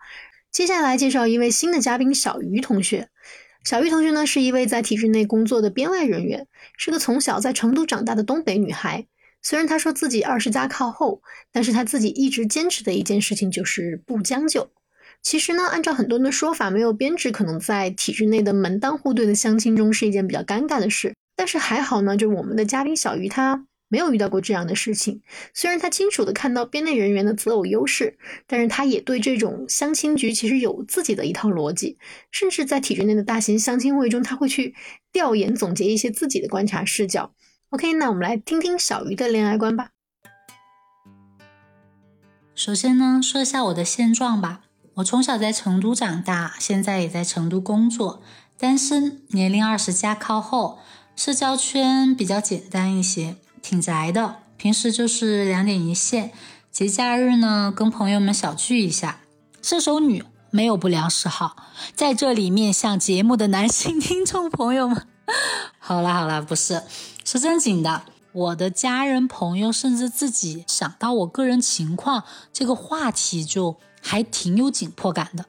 [0.53, 3.09] 接下来介绍一位新的嘉宾小鱼同学。
[3.65, 6.47] 小鱼同学呢，是一位在体制内工作的编外人员，
[6.77, 9.07] 是个从小在成都长大的东北女孩。
[9.41, 14.71] 虽然她说自己二十加靠后，但是她自己一直坚持的一件事情就是不将就。
[15.23, 21.15] 其实呢，按照很多人的说法，没有编制可能在体制内的门当户对的相亲中是一件比较尴尬的事。
[21.35, 25.21] 但是还好呢，就是我们的嘉宾小鱼她没有遇到过这样的事情。
[25.53, 28.17] 虽然他清楚的看到编内人员的择偶优势，
[28.47, 31.99] 但是他也对这种相亲局其实有自己的一套逻辑，
[32.31, 34.75] 甚至在体制内的大型相亲会中，他会去
[35.13, 37.35] 调研总结一些自己的观察视角。
[37.69, 39.91] OK，那我们来听听小鱼的恋爱观吧。
[42.55, 44.63] 首先呢，说一下我的现状吧。
[44.97, 48.23] 我从小在成都长大，现在也在成都工作，
[48.59, 50.79] 单身，年龄二十加靠后，
[51.17, 56.33] 社交圈比较简单一些，挺宅的，平时就是两点一线，
[56.71, 59.21] 节假日呢跟朋友们小聚一下。
[59.63, 61.57] 射手女没有不良嗜好，
[61.95, 65.07] 在这里面向节目的男性 听众朋友们，
[65.79, 66.83] 好啦好啦，不是，
[67.25, 68.03] 是正经的。
[68.33, 73.77] 我的家人朋友甚至自己想到我个人情况，这个话题就。
[74.05, 75.45] 还挺有紧迫感的，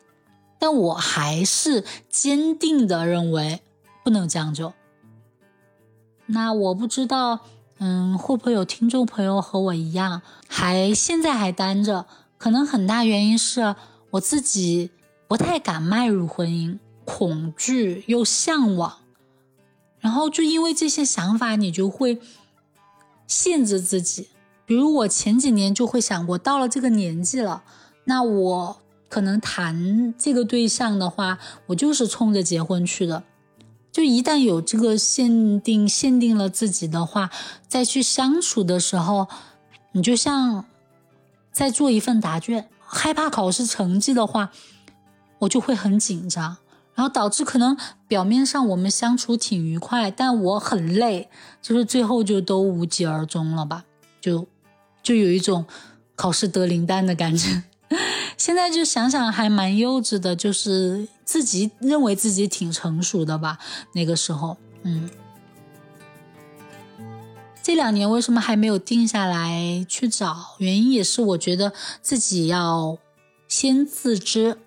[0.59, 3.61] 但我还是坚定的认为
[4.03, 4.73] 不能将就。
[6.27, 7.39] 那我不知道，
[7.85, 12.05] 嗯，会不会有听众朋友和我一样，还现在还单着？
[12.37, 13.75] 可能很大原因是
[14.11, 14.89] 我自己
[15.27, 18.99] 不太敢迈入婚姻，恐惧又向往，
[19.99, 22.21] 然后就因为这些想法，你就会
[23.27, 24.29] 限制自己。
[24.65, 27.63] 比如我前几年就会想，我到了这个年纪了。
[28.05, 28.77] 那我
[29.09, 33.23] 可能谈这个对象的话，我就是冲着结婚去的。
[33.93, 37.29] 就一旦有这个限定，限定了自己的话，
[37.67, 39.27] 再去相处的时候，
[39.91, 40.65] 你就像
[41.51, 44.49] 在做一份答卷，害怕考试成绩的话，
[45.37, 46.57] 我就会很紧张，
[46.95, 47.77] 然后导致可能
[48.07, 51.29] 表面上我们相处挺愉快，但我很累，
[51.61, 53.85] 就是最后就都无疾而终了吧？
[54.19, 54.47] 就
[55.03, 55.65] 就有一种
[56.15, 57.61] 考试得零蛋的感觉。
[58.35, 63.57] 现在就想想还蛮幼稚的，就是自己认为自己挺成熟的吧。
[63.93, 65.09] 那个时候，嗯，
[67.61, 70.55] 这两年为什么还没有定下来去找？
[70.57, 71.71] 原因也是我觉得
[72.01, 72.97] 自己要
[73.47, 74.57] 先自知，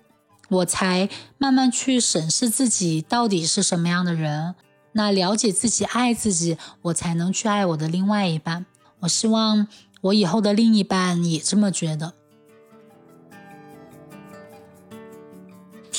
[0.49, 4.55] 我才慢慢去审视自己到底是什么样的人。
[4.93, 8.65] 那了解自己，爱自己，我才能去爱我的另外一半。
[9.01, 9.67] 我希望
[10.01, 12.13] 我以后的另一半也这么觉得。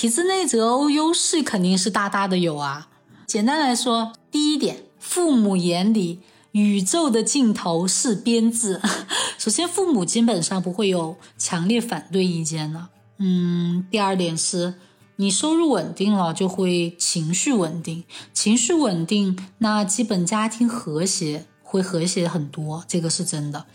[0.00, 2.88] 体制内择偶优势肯定是大大的有啊。
[3.26, 6.20] 简单来说，第一点，父母眼里
[6.52, 8.80] 宇宙的尽头是编制。
[9.38, 12.86] 首先，父母基本上不会有强烈反对意见的。
[13.16, 14.74] 嗯，第二点是，
[15.16, 23.66] 你收入稳定了，就会情绪稳定，情绪稳定，那基本家庭和谐会和谐很多，这个是真的。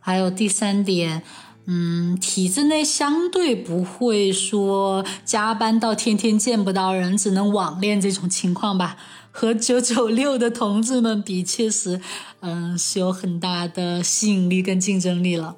[0.00, 1.22] 还有第三点。
[1.66, 8.96] 嗯，体制内相对不会说加班到天天见不到人，只能网恋这种情况吧。
[9.32, 12.00] 和九九六的同志们比，确实，
[12.40, 15.56] 嗯，是有很大的吸引力跟竞争力了。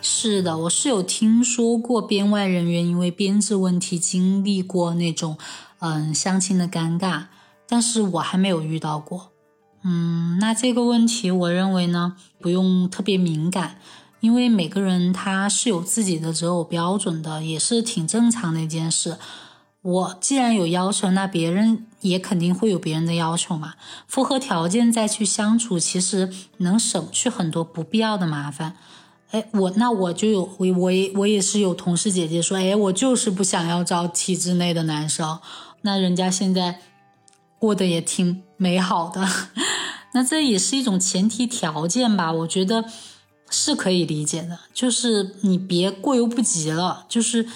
[0.00, 5.36] 是的，我是有听说过编外人员因为编制问题经历过那种，
[5.80, 7.24] 嗯，相亲的尴尬，
[7.68, 9.31] 但是我还没有遇到过。
[9.84, 13.78] 嗯，那这个问题，我认为呢，不用特别敏感，
[14.20, 19.16] 因为每个人他是有自己的择偶标准的，也是挺正常的一件事。
[19.82, 23.74] 我既然有要求，那别人也肯定会有别人的要求嘛。
[24.06, 28.76] 符合条件再去相处，其实能省去很多不必要的麻烦。
[29.32, 35.40] 哎，我那我就有我我也我也是有同事姐姐说，哎，我就是不想要找体制内的男生，
[35.80, 36.78] 那人家现在
[37.58, 39.26] 过得也挺美好的。
[40.12, 42.84] 那这也是一种前提条件吧，我觉得
[43.50, 44.60] 是可以理解的。
[44.72, 47.46] 就是你别过犹不及了，就是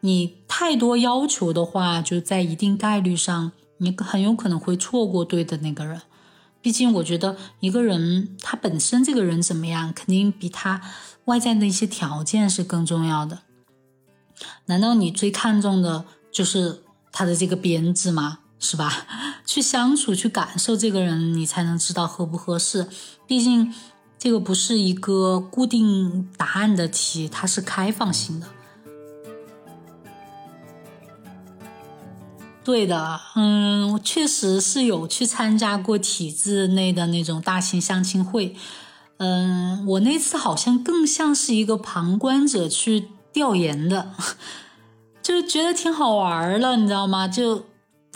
[0.00, 6.00] 你太多要求的话，就在一定概率上，你很有可能会错过对的那个人。
[6.62, 10.80] 毕竟，我觉得一个人他本身这个人怎么样，肯定比他
[11.26, 13.40] 外在的一些条件是更重要的。
[14.66, 18.38] 难道你最看重的就是他的这个编制吗？
[18.58, 19.06] 是吧？
[19.44, 22.88] 去相处，去感受这个人，你才能知道合不合适。
[23.26, 23.72] 毕竟，
[24.18, 28.46] 这个不是一个固定答案的题，它是开放性的。
[32.64, 38.56] 对的，嗯，我确实是有去参加过体制内的那种大型相亲会。
[39.18, 44.10] 嗯，我那次好像更像是一个旁观者去调研的，
[45.22, 47.28] 就觉得挺好玩儿了，你知道吗？
[47.28, 47.66] 就。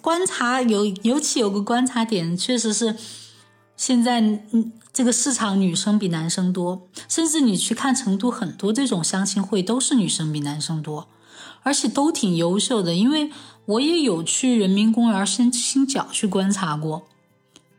[0.00, 2.96] 观察有尤其有个观察点，确实是
[3.76, 11.08] 现在嗯这个市场女生比男生多，甚至你去看成都很多这种相亲会都是女生比男生多，
[11.62, 12.94] 而且都挺优秀的。
[12.94, 13.30] 因为
[13.66, 17.04] 我也有去人民公园相亲角去观察过，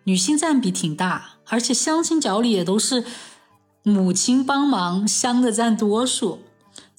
[0.05, 3.03] 女性占比挺大，而且相亲角里也都是
[3.83, 6.39] 母亲帮忙相的占多数。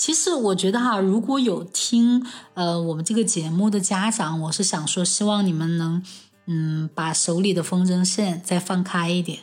[0.03, 6.03] 其实我觉得哈，如果有听呃我们这个节目的家长，我是想说，希望你们能
[6.46, 9.38] 嗯把手里的风筝线再放开一点，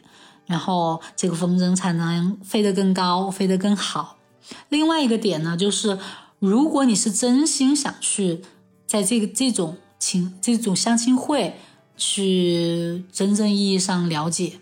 [0.46, 4.18] 然后这个风筝才能飞得更高，飞得更好。
[4.68, 5.98] 另外一个点呢，就是
[6.40, 8.42] 如果你是真心想去
[8.86, 11.56] 在这个这种亲这种相亲会
[11.96, 14.60] 去真正意义上了解，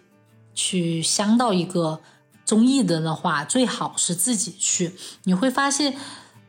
[0.53, 2.01] 去相到一个。
[2.47, 4.93] 中意的的话，最好是自己去，
[5.25, 5.93] 你会发现，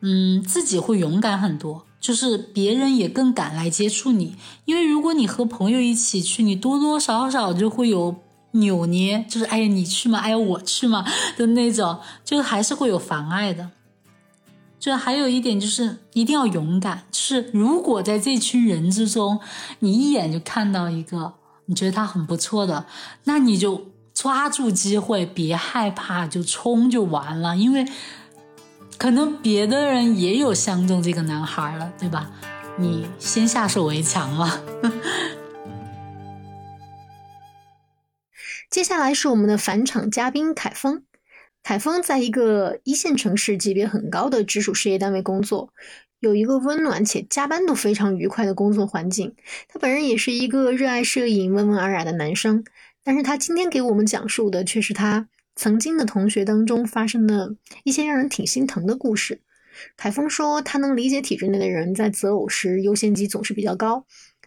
[0.00, 4.36] 嗯，自己会勇敢很多，就是别人也更敢来接触你。
[4.64, 8.14] 因为如果你和朋友一起去，你多多少少就会有
[8.52, 10.20] 扭捏，就是哎呀你去吗？
[10.20, 11.04] 哎呀我去吗？
[11.36, 13.68] 的那种，就还是会有妨碍的。
[14.78, 19.40] 就还有一点就是一定要勇敢，就是如果在这群人之中，
[19.80, 21.34] 你一眼就看到一个
[21.66, 22.86] 你觉得他很不错的，
[23.24, 23.86] 那你就。
[24.20, 27.56] 抓住机会，别害怕，就冲就完了。
[27.56, 27.86] 因为
[28.98, 32.28] 可能别的人也有相中这个男孩了，对吧？
[32.76, 34.60] 你先下手为强了。
[38.68, 41.04] 接下来是我们的返场嘉宾凯峰。
[41.62, 45.72] 凯峰在一个一线城市级别很高的直属事业单位工作，
[46.18, 49.36] 有一个温暖且加班都非常愉快的工作环境。
[49.68, 52.64] 他本人也是一个热爱摄影、温文尔雅的男生。
[53.04, 59.40] 但是他今天给我们讲述的却是他曾经的同学当中发生的一些让人挺心疼的故事。
[59.96, 64.04] 凯峰说，他能理解体制内的人在择偶时优先级总是比较高，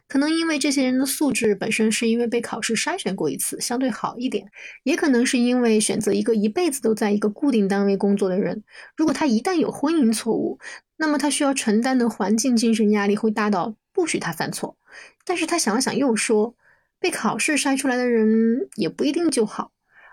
[0.08, 4.45] 可能因为这些人的素质本身是因为被考试筛选过一次，相对好一点，
[4.84, 8.64] 也可能是因为选择一个一辈子都在一个固定单位工作的人，
[8.95, 10.60] 如果他一旦有婚姻错误，
[10.97, 14.78] 那么他需要承担的环境精神压力会大到不许他犯错。
[15.26, 16.56] 但是他想了想又说。
[17.02, 19.72] 被考试筛出来的人也不一定就好，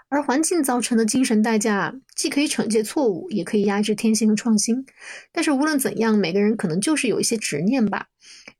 [0.08, 4.86] 而环境造成的精神代价既可以惩戒错误，也可以压制天性和创新。
[5.30, 8.06] 但是无论怎样，每个人可能就是有一些执念吧。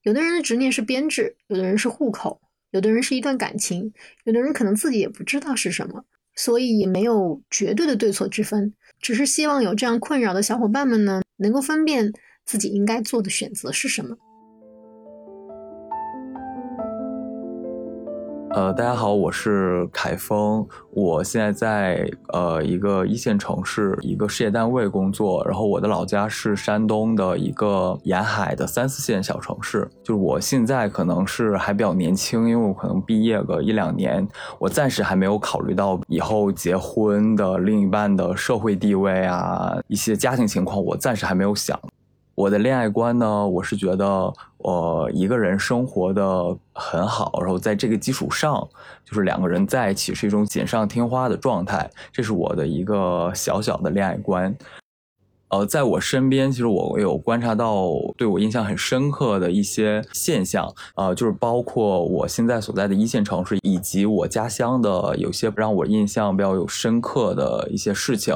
[0.03, 3.93] 有的人的执念是编制，有的人是户口，有的人是一段感情，
[4.25, 6.05] 有的人可能自己也不知道是什么。
[6.37, 12.13] 所以也没有绝对的对错之分，只是希望有这样困扰的小伙伴们呢，能够分辨
[12.45, 14.17] 自己应该做的选择是什么。
[18.59, 29.89] 呃，大家好，我是凯峰，我现在在呃一个一线城市一个事业单位工作，然后我的老家是山东的一个沿海的三四线小城市。
[30.03, 34.27] 就是我现在可能是还比较年轻，因为我可能毕业个一两年，
[34.59, 41.79] 我暂时还没有考虑到以后结婚的另一半的社会地位啊，一些家庭情况，我暂时还没有想。
[42.35, 48.69] 我的恋爱观呢，我是觉得，我，一个人生活的很好，然后在这个基础上，
[49.05, 54.55] 就是两个人在一起是一种锦上添花的状态，这是我的一个小小的恋爱观。
[55.49, 68.35] 呃，在我身边，其实我有观察到对我印象很深刻的一些现象，呃，就是包括我现在所在的一线城市，以及我家乡的有些让我印象比较有深刻的一些事情。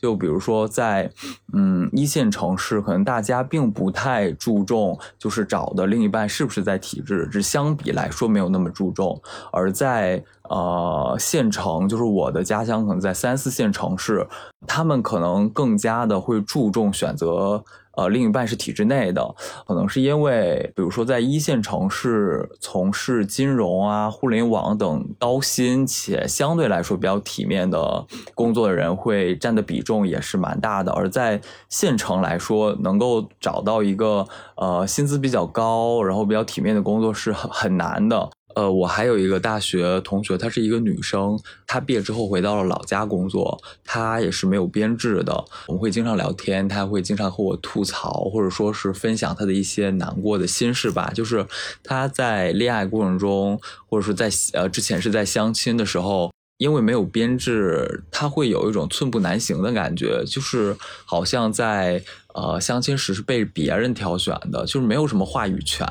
[0.00, 1.10] 就比如说在，
[1.52, 9.20] 嗯，一线城市，可能大家并不太注重，就是找的另一半是不是在体制，只相比来说没有那么注重，
[9.52, 10.24] 而在。
[10.50, 14.26] 呃，县城就是我的家乡，可能在三四线城市，
[14.66, 17.64] 他们可能更加的会注重选择
[17.96, 19.34] 呃另一半是体制内的，
[19.66, 31.40] 可能是因为，比如说在一线城市从事金融啊、互联网等高薪且相对来说比较体面的工作的人会占的比重也是蛮大的，而在
[31.70, 34.26] 县城来说，能够找到一个
[34.56, 38.28] 呃薪资比较高，然后比较体面的工作是很很难的。
[38.54, 45.44] 呃，我还有一个大学同学，她是一个女生，她毕业之后回到了老家工作，她也是没有编制的。
[45.66, 51.10] 我们会经常聊天，她会经常和我吐槽，或者说是分享她的一些难过的心事吧。
[51.14, 51.46] 就是
[51.82, 62.02] 她在恋爱过程中，或者说在呃之前是在相亲的时候，因为没有编制，她会有一种寸步难行的感觉，就是好像在
[62.34, 65.84] 呃相亲时是被别人挑选的，就是没有什么话语权。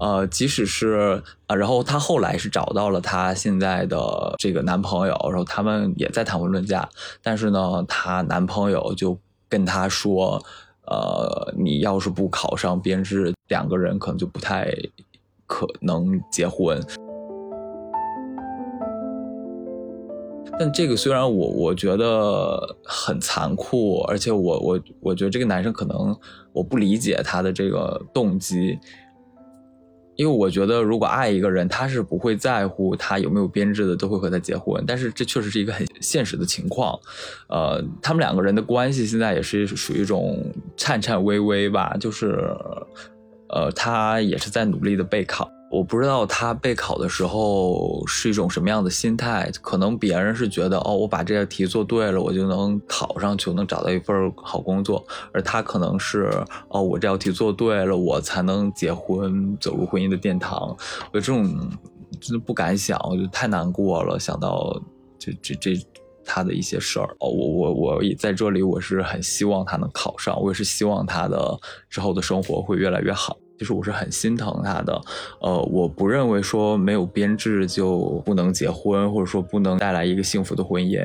[0.00, 6.88] 呃，即使是啊，然后她后来是找到了她现在的这个男朋友，然后他们也在谈婚论嫁，
[7.22, 9.18] 但是呢，她男朋友就
[9.48, 10.40] 跟她说，
[10.86, 14.72] 呃，你要是不考上编制，两个人可能就不太
[15.46, 16.80] 可能结婚。
[20.60, 26.16] 但这个虽然我我觉得很残酷，而且我我我觉得这个男生可能
[26.52, 28.78] 我不理解他的这个动机。
[30.18, 34.82] 因为我觉得，如果爱一个人，他是不会在乎他有没有编制的，都会和他结婚。
[34.84, 36.98] 但是这确实是一个很现实的情况，
[37.48, 40.44] 呃，他们两个人的关系现在也是属于一种
[40.76, 42.52] 颤颤巍巍吧，就是，
[43.48, 45.48] 呃，他也是在努力的备考。
[45.70, 56.30] 我不知道他备考的时候是一种什么样的心态，可能别人是觉得哦，我把这道题做对了，我就能考上去，我能找到一份好工作，而他可能是
[56.68, 60.74] 哦，我这道题做对了，我才能结婚，走入婚姻的殿堂。
[61.12, 61.46] 我这种
[62.18, 64.74] 真的不敢想，我觉得太难过了，想到
[65.18, 65.86] 这这这
[66.24, 71.58] 他的一些事儿哦，我我我也在这里，我是很希望他能考上，我也是希望他的
[71.90, 73.36] 之后的生活会越来越好。
[73.58, 75.00] 其实我是很心疼他的，
[75.40, 81.04] 呃，我不认为说没有编制就不能结婚，或者说不能带来一个幸福的婚姻。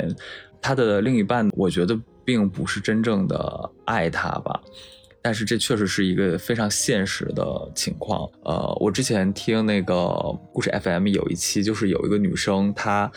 [0.61, 4.61] 他的另一半，我觉得并不是真正的爱他吧，
[5.21, 7.43] 但是这确实是一个非常现实的
[7.73, 8.29] 情况。
[8.43, 10.07] 呃，我之前听那个
[10.53, 13.11] 故事 FM 有一期，就是有一个女生，她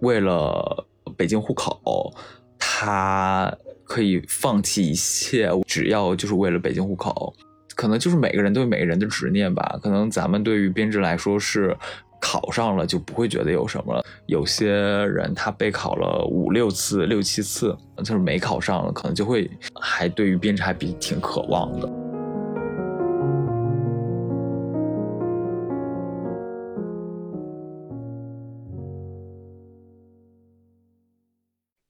[0.00, 0.86] 为了
[1.16, 2.12] 北京户口，
[2.58, 3.52] 她
[3.84, 7.34] 可以放弃一切，只要就是为了北京户口。
[7.82, 9.76] 可能就是每个人对每个人的执念吧。
[9.82, 11.76] 可能咱们对于编制来说是
[12.20, 14.04] 考上了就不会觉得有什么了。
[14.26, 21.88] 有些人他备考了五六次、六七次，就是没考上了，可能就会还对于编制还比挺渴望的。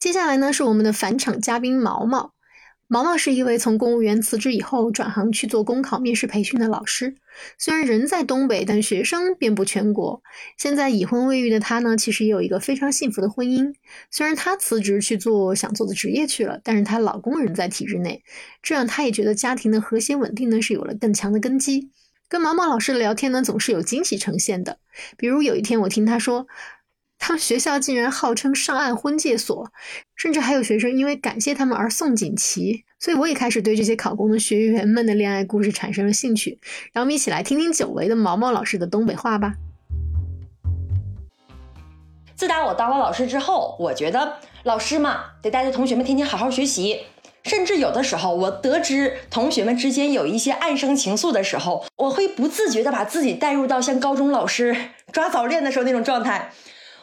[0.01, 2.31] 接下来呢是我们的返场嘉宾毛毛。
[2.93, 7.15] 毛毛是一位从公务员辞职以后转行去做公考面试培训的老师。
[7.57, 10.23] 虽然人在东北，但学生遍布全国。
[10.59, 13.73] 现在已婚未育的他呢，其实也有一个非常幸福的婚姻。
[14.11, 18.23] 虽然她辞职去做想做的职业去了，但是她老公仍在体制内，
[18.63, 21.89] 这样她也觉得家庭的和谐稳定呢是有了更强的根基。
[22.29, 24.77] 跟毛毛老师的聊天呢，总是有惊喜呈现的。
[25.17, 26.47] 比如有一天，我听他说。
[27.25, 29.71] 他们学校竟然号称上岸婚介所，
[30.17, 32.85] 甚至还有学生因为感谢他们而送锦旗。
[32.99, 36.59] 所以我也开始对这些考公的学员们的恋爱故事产生了兴趣。
[36.93, 39.55] 让我们一起来听听久违的毛毛老师的东北话吧。
[42.35, 47.03] 自打我当了老师之后，我觉得老师嘛得带着同学们天天好好学习，
[47.45, 54.77] 甚至有的时候，我得知同学们之间有一些暗生情愫的时候，我会不自觉的把自己带入到像高中老师
[55.13, 56.51] 抓早恋的时候那种状态。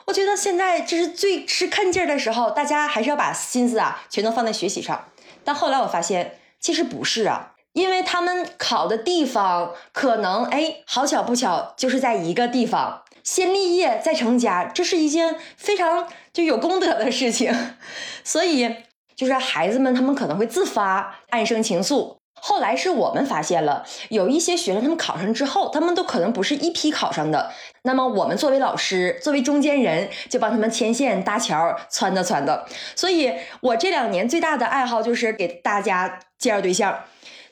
[0.10, 5.06] 我觉得现在这是最吃看劲儿的时候，大家还是要把心思啊全都放在学习上。
[5.44, 17.56] 但后来我发现，其实不是啊，因为他们考的地方可能哎，好巧不巧就是在一个地方，先立业再成家，这是一件非常就有功德的事情，
[18.26, 18.76] 所以。
[19.16, 22.16] 就是孩子们，他们可能会自发暗生情愫。
[22.40, 27.52] 后来是我们发现了，有一些学生他们考上之后，他们都可能不是一批考上的。
[27.90, 32.62] 那么我们作为老师，作为中间人，就帮他们牵线搭桥，撺掇撺掇。
[32.96, 37.04] 所以我这两年最大的爱好就是给大家介绍对象。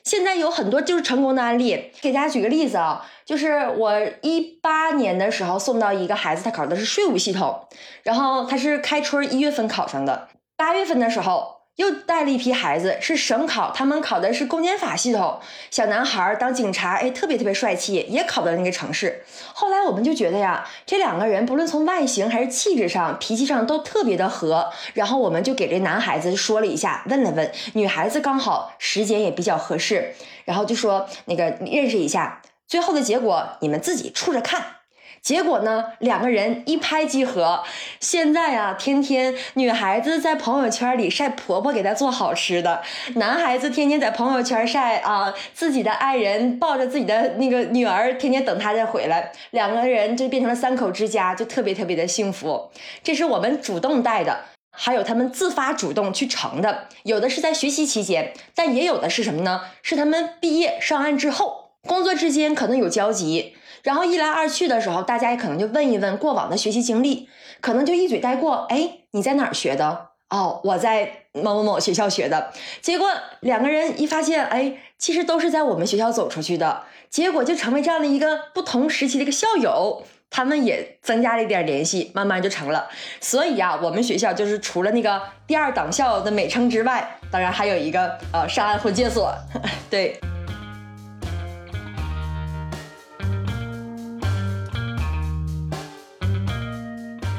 [0.04, 7.66] 现在有很多就是成功的案例，给大家举个例子啊，就是我一八年的时候送到一个孩子，他考的是税务系统，
[8.04, 11.57] 然后他是开春一月份考上的，八月份的时候。
[11.78, 15.38] 又带了一批孩子，是省考，他们考的是公检法系统。
[15.70, 19.22] 小男孩当警察，哎，特别特别帅气，也考到那个城市。
[19.54, 24.68] 后来我们就觉得呀，这两个人不论从外形还是气质上、脾气上都特别的合。
[24.94, 30.12] 然后我们就给这男孩子说了一下，问了问，女孩子刚好时间也比较合适，
[30.44, 32.42] 然后就说那个认识一下。
[32.66, 34.64] 最后的结果你们自己处着看。
[35.22, 37.62] 结果呢，两个人一拍即合。
[38.00, 42.82] 现在啊，天天女孩子在朋友圈里晒婆婆给她做好吃的，
[43.14, 49.32] 男孩子天天在朋友圈晒啊自己的爱人抱着自己的那个女儿，天天等他再回来。
[49.50, 52.70] 两个人就变成了三口之家，就特别特别的幸福。
[53.02, 56.88] 这是我们主动带的，还有他们自发主动去成的。
[57.02, 59.62] 有的是在学习期间，但也有的是什么呢？
[59.82, 63.56] 是他们毕业上岸之后，工作之间可能有交集。
[63.88, 67.26] 然后一来二去的时候，大家也可能就问一问过往的学习经历，
[67.62, 68.66] 可能就一嘴带过。
[68.68, 70.08] 哎，你在哪儿学的？
[70.28, 72.52] 哦，我在某某某学校学的。
[72.82, 73.08] 结果
[73.40, 76.82] 两个人一发现，哎，其实都是在我们学校走出去的。
[77.08, 82.90] 结果就成为这样的一个不同时期的一个校友，他们也增加了一点联系，慢慢就成了。
[83.22, 89.34] 所以呀，我们学校就是除了那个第二党校的美称之外，当然还有一个呃上岸婚介所，
[89.88, 90.20] 对。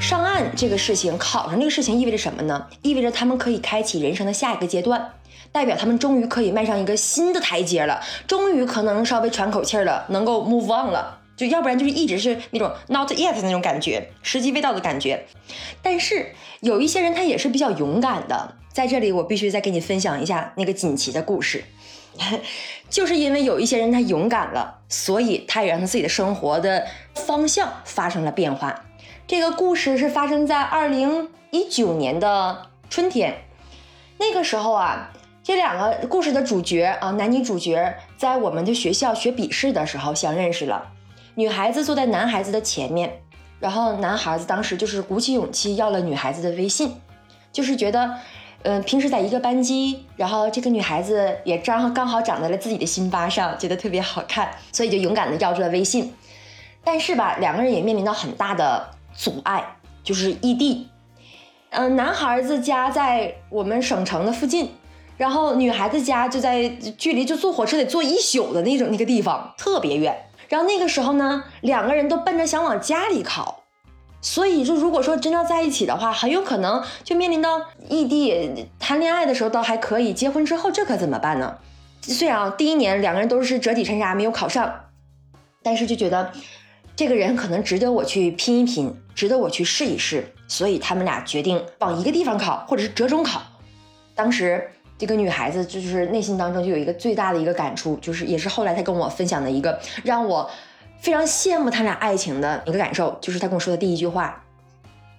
[0.10, 2.66] 上岸这个事情，考上这个事情意味着什么呢？
[2.82, 5.14] 意味着他们可以开启人生的下一个阶段，
[5.52, 11.20] 代表他们终于可以迈上一个新的台阶了，终于可能稍微喘口气了，能够 move on 了。
[11.38, 15.28] 就要不然就是一直是那种 not yet 的那种感觉，时机未到的感觉。
[15.84, 16.32] 但是
[16.62, 21.64] 有一些人他也是比较勇敢的，在这里我必须再给你分享一下那个锦旗的故事，
[22.90, 28.86] 就是因为有一些人他勇敢了，所以他也让他自己的生活的方向发生了变化。
[29.30, 33.44] 这个故事是发生在二零一九年的春天，
[34.18, 35.12] 那个时候啊，
[35.44, 40.84] 这两个故事的主角啊，男女主角在我们的学校学笔试的时候相认识了。
[41.36, 43.22] 女孩子坐在男孩子的前面，
[43.60, 47.00] 然后男孩子当时就是鼓起勇气要了女孩子的微信，
[47.52, 48.16] 就是觉得，
[48.64, 56.16] 嗯，平时在一个班级，然后这个女孩子也刚刚好长在了自己的心巴上，觉得特别好看，所以就勇敢的要出了微信。
[56.84, 58.90] 但是吧，两个人也面临到很大的。
[59.20, 60.88] 阻碍就是异地，
[61.72, 64.72] 嗯，男孩子家在我们省城的附近，
[65.18, 70.18] 然后女孩子家就在距离就坐火车得坐一宿的那种那个地方，特别远。
[70.48, 73.64] 然后那个时候呢，两个人都奔着想往家里考，
[74.22, 78.70] 所以就如果说真要在一起的话，很有可能就面临到异地。
[78.80, 81.58] 谈恋爱的时候倒还可以，结婚之后这可怎么办呢？
[82.04, 84.86] 虽然第一年两个人都是折戟沉沙没有考上，
[85.62, 86.32] 但是就觉得。
[87.00, 93.42] 这个人可能值得我去拼一拼，值得我去试一试，所以他们俩决定往一个地方考，或者是折中考。
[94.14, 100.52] 当时这个女孩子就是内心当中就有一个最大的一个感触，就是也是后来她跟我分享的一个让我
[101.00, 104.44] 非常羡慕他俩爱情的一个感受，就是她跟我说的第一句话，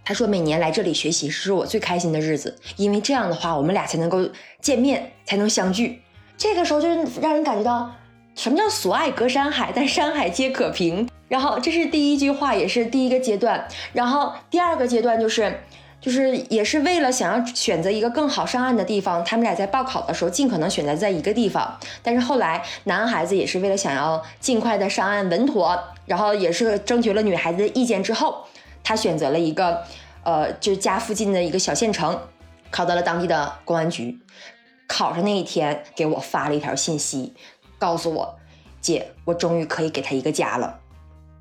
[0.05, 4.29] 她说每年来这里学习是我最开心的日子，因为这样的话我们俩才能够
[4.61, 6.03] 见面，才能相聚。
[6.37, 7.91] 这个时候就是让人感觉到
[8.35, 11.09] 什么叫所爱隔山海，但山海皆可平。
[11.31, 13.69] 然后这是第一句话，也是第一个阶段。
[13.93, 15.61] 然后第二个阶段就是，
[16.01, 21.79] 就是也是为了想要选择一个更好上岸的地方，他们俩在报考的时候尽可能选择在一个地方。
[22.03, 28.45] 但是后来男孩子也是为了想要尽快的上岸稳妥，然后也是征求了女孩子的意见之后，
[28.83, 29.85] 他选择了一个，
[30.25, 32.19] 呃，就是家附近的一个小县城，
[32.73, 34.19] 考到了当地的公安局。
[34.89, 37.33] 考上那一天，给我发了一条信息，
[37.79, 38.35] 告诉我，
[38.81, 40.80] 姐，我终于可以给他一个家了。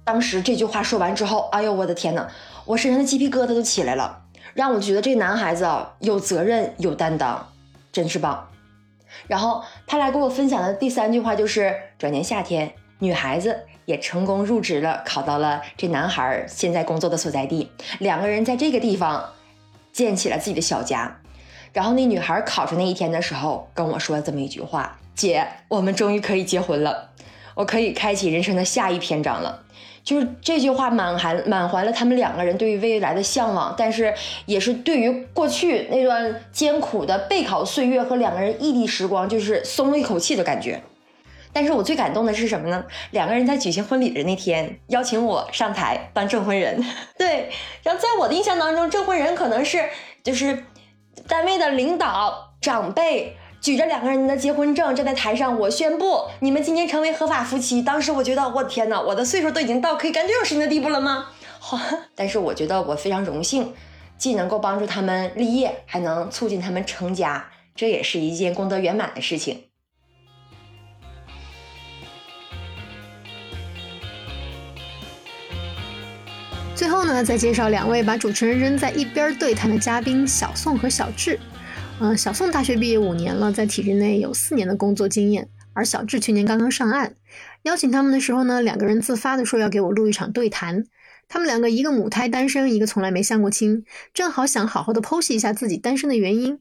[0.10, 2.28] 当时这句话说完之后，哎呦我的天哪，
[2.66, 4.24] 我身上的鸡皮疙瘩都起来了，
[4.56, 7.48] 让我觉得这男孩子啊有责任有担当，
[7.92, 8.50] 真是棒。
[9.28, 13.56] 然后他来跟我分享的第三句话就是：转年夏天，女孩子
[13.86, 19.24] 也成功入职了，考到了这男孩现在工作的所在地，两个人在这个地方
[19.94, 21.20] 建起了自己的小家。
[21.72, 27.12] 然后那女孩考上那一天的时候，跟我说了这么一句话：“姐，我们终于可以结婚了，
[27.54, 29.66] 我可以开启人生的下一篇章了。”
[30.10, 34.12] 就是这句话满含满怀了他们两个人对于未来的向往，但是
[34.48, 40.82] 也是对于过去那段艰苦的备考岁月和两个人异地时光，就是松了一口气的感觉。
[41.54, 42.84] 但是我最感动的是什么呢？
[43.12, 46.84] 两个人在举行婚礼的那天，邀请我上台当证婚人。
[47.16, 47.52] 对，
[47.84, 49.90] 然后在我的印象当中，证婚人可能是
[50.24, 50.64] 就是
[51.28, 53.38] 单位的领导长辈。
[53.62, 57.82] 举着两个人的结婚证站在台上，我宣布你们今天成为合法夫妻。
[57.82, 61.28] 当时我觉得，我天哪，我的岁数都已经到可以干这种事情的地步了吗？
[61.60, 61.78] 好，
[62.16, 63.74] 但是我觉得我非常荣幸，
[64.18, 69.66] 既能够帮助他们立业，还能促进他们成家，这也是一件功德圆满的事情。
[76.74, 81.38] 最后呢，再介绍两位把主持人扔在一边对谈的嘉宾小宋和小智。
[82.02, 87.14] 嗯，小宋大学毕业五年了，在体制内有四年的工作经验，而小智去年刚刚上岸。
[87.64, 90.86] 邀请他们的时候呢，两个人自发的说要给我录一场对谈。
[91.28, 93.84] 他们两个一个母胎单身，一个从来没相过亲，
[94.14, 96.60] 正好想好好的剖析一下自己单身的原因。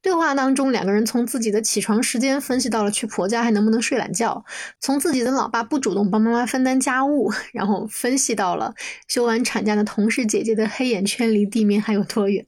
[0.00, 4.44] 对话当中，两个人从自己的起床时间分析到了去婆家还能不能睡懒觉，
[4.78, 8.72] 从自己的老爸不主动帮妈妈分担家务，然后分析到了
[9.08, 12.46] 休完产假的同事姐姐的黑眼圈离地面还有多远。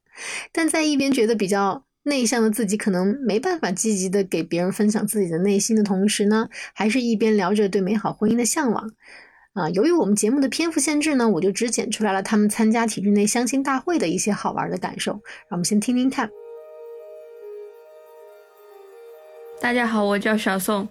[0.53, 1.83] 但在一边觉得比较。
[2.09, 8.91] 内向的自己可能没办法积极的给别人分享自己的内心的同时呢，还是一边聊着对美好婚姻的向往。
[9.55, 15.13] 啊，由于我们节目的篇幅限制呢，我就只剪出来了他们参加体制内相亲大会的一些好玩的感受。
[15.13, 16.31] 让我们先听听看。
[19.61, 20.89] 大家好，我叫小宋，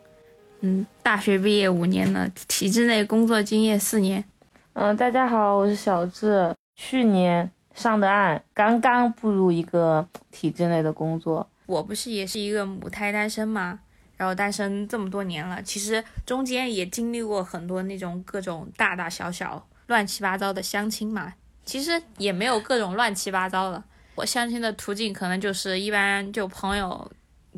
[0.60, 4.26] 嗯，大学毕业五年了，体制内工作经验四年。
[4.74, 7.50] 嗯，大家好，我是小智，去年。
[7.78, 11.48] 上的岸，刚刚步入一个体制内的工作。
[11.68, 13.80] 我不是也是一个母胎单身吗？
[14.18, 21.36] 然后单身这么多年了，其实中间也经历过很多那种各种大大小小、乱七八糟的相亲嘛。
[21.66, 23.84] 其实也没有各种乱七八糟的，
[24.16, 27.12] 我相亲的途径可能就是一般就朋友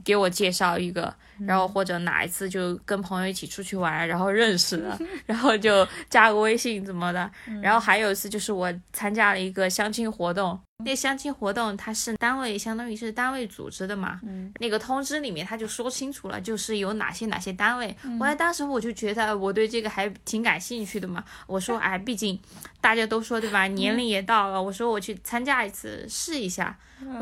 [0.03, 1.13] 给我介绍一个。
[1.47, 7.31] 然后或者哪一次就跟朋友一起出去玩，然后认识了， 然后就加个微信怎么的。
[7.61, 14.19] 然后还有一次就是我参加了一个相亲活动，那相亲活动它是单位相当于是单位组织的嘛，
[14.59, 17.95] 那个通知里面他就说清楚了，就是有哪些哪些单位。
[18.19, 22.37] 我在当时我就觉得我对这个还挺感兴趣的嘛，我说 哎，毕竟
[22.81, 26.77] 大家都说对吧，年龄也到了，我说我去参加一次试一下，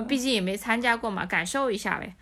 [0.08, 2.16] 毕竟也没参加过嘛，感受一下呗。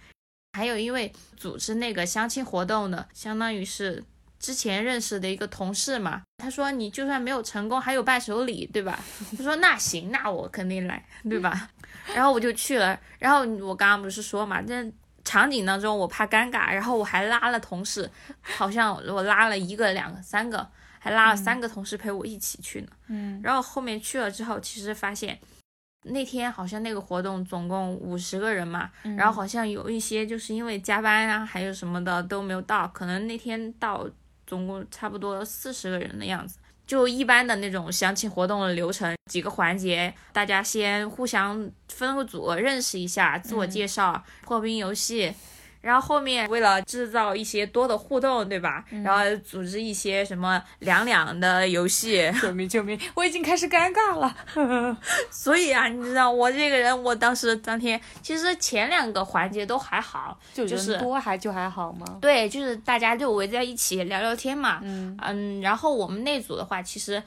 [0.56, 4.01] 还有，因为组织那个相亲活动呢，相当于是
[4.39, 6.22] 之前认识的一个同事嘛。
[6.38, 8.97] 他说你就算没有成功，还有伴手礼，对吧？
[9.38, 11.70] 我说那行，那我肯定来，对吧？
[12.16, 12.97] 然后我就去了。
[13.20, 14.89] 然后我刚刚不是说嘛，这
[15.26, 18.10] 场景当中我怕尴尬，然后我还拉了同事，
[18.41, 20.66] 好像我拉了一个、两个、三个，
[20.99, 22.88] 还拉了三个同事陪我一起去呢。
[23.10, 23.41] 嗯。
[23.43, 25.38] 然后后面去了之后，其实发现。
[26.06, 34.08] 那天好像那个活动总共五十个人嘛，然后好像有一些就是因为加班啊，还有什么的都没有到，可能那天到
[34.45, 36.58] 总共差不多四十个人的样子。
[36.86, 45.34] 就一般的那种相亲活动的流程，几个环节，大家先互相分个组认识一下，自我介绍，破冰游戏。
[45.86, 48.83] 然后后面为了制造一些多的互动，对吧？
[49.03, 52.27] 然后组织一些什么两两的游戏。
[52.41, 52.99] 救命救命！
[53.13, 54.97] 我已经开始尴尬了。
[55.29, 62.17] 所以啊，你知道我这个人，我当时当天其实前两个环节都还好，就是多还就还好吗？
[62.19, 64.79] 对，就是大家就围在一起聊聊天嘛。
[64.81, 67.21] 嗯嗯，然后我们那组的话，其实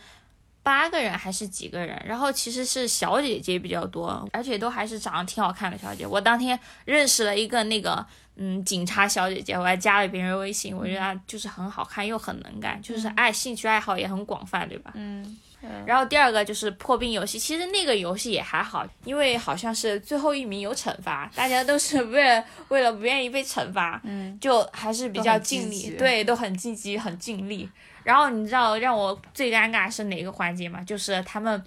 [0.64, 6.04] 八个人还是几个人，然后其实是小姐姐比较多，而且都还是长得挺好看的小姐。
[6.04, 8.04] 我当天认识了一个那个。
[8.38, 14.92] 嗯，警察小姐姐，我还加了别人微信，我觉得她就是很好看又很能干，就是爱兴趣爱好也很广泛，对吧？
[14.94, 15.36] 嗯。
[15.84, 27.68] 然后第二个就是破冰游戏，其实那个游戏也还好，因为好像是最后一名有惩罚，大家都是为了为了不愿意被惩罚，嗯，就还是比较尽力，对，都很积极很尽力。
[28.04, 30.80] 然后你知道让我最尴尬是哪个环节吗？
[30.84, 31.60] 就是他们。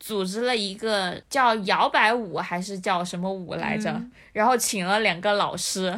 [0.00, 4.00] 组织了一个叫摇摆舞还是叫什么舞来着？
[4.32, 5.94] 然后请了两个老师，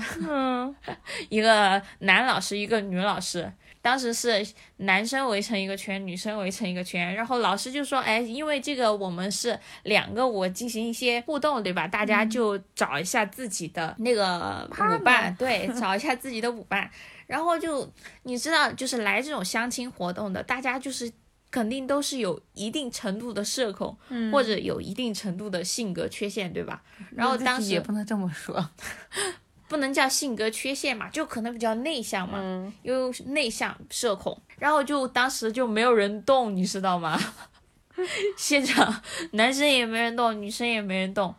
[1.28, 3.52] 一个男老师，一个女老师。
[3.82, 4.46] 当时是
[4.76, 11.88] 男生围成一个圈，女生围成一个圈，然后老师就说，哎，因为这个我们是两个舞进行一些互动，对吧？
[11.88, 16.90] 大家就找一下自己的那个舞伴，对，找一下自己的舞伴，
[17.26, 17.90] 然后就
[18.24, 21.10] 你知道，就是来这种相亲活动的，大家就是
[21.50, 26.82] 肯定都是有一定程度的社恐，嗯或者有一定程度的性格缺陷，对吧？
[27.14, 28.70] 然后当时也不能这么说，
[29.68, 32.38] 不能叫性格缺陷嘛，就可能比较内向嘛，
[32.82, 37.18] 又是内向社恐，然后就当时就没有人动，你知道吗？
[38.38, 41.34] 现场男生也没人动，女生也没人动，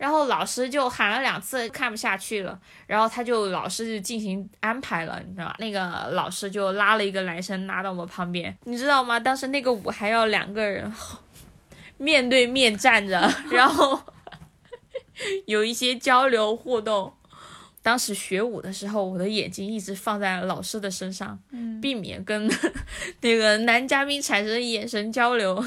[0.00, 5.54] 然后老师就喊了两次，看不下去了，然后他就老师就进行安排了，你知道吗？
[5.58, 9.20] 那个老师就拉了一个男生拉到我旁边，你知道吗？
[9.20, 10.90] 当时那个舞还要两个人
[11.98, 14.00] 面对面站着，然后
[15.44, 17.12] 有一些交流互动。
[17.82, 22.50] 当时学舞的时候，我的眼睛一直放在老师的身上，嗯避免跟
[23.20, 25.62] 那个男嘉宾产生眼神交流。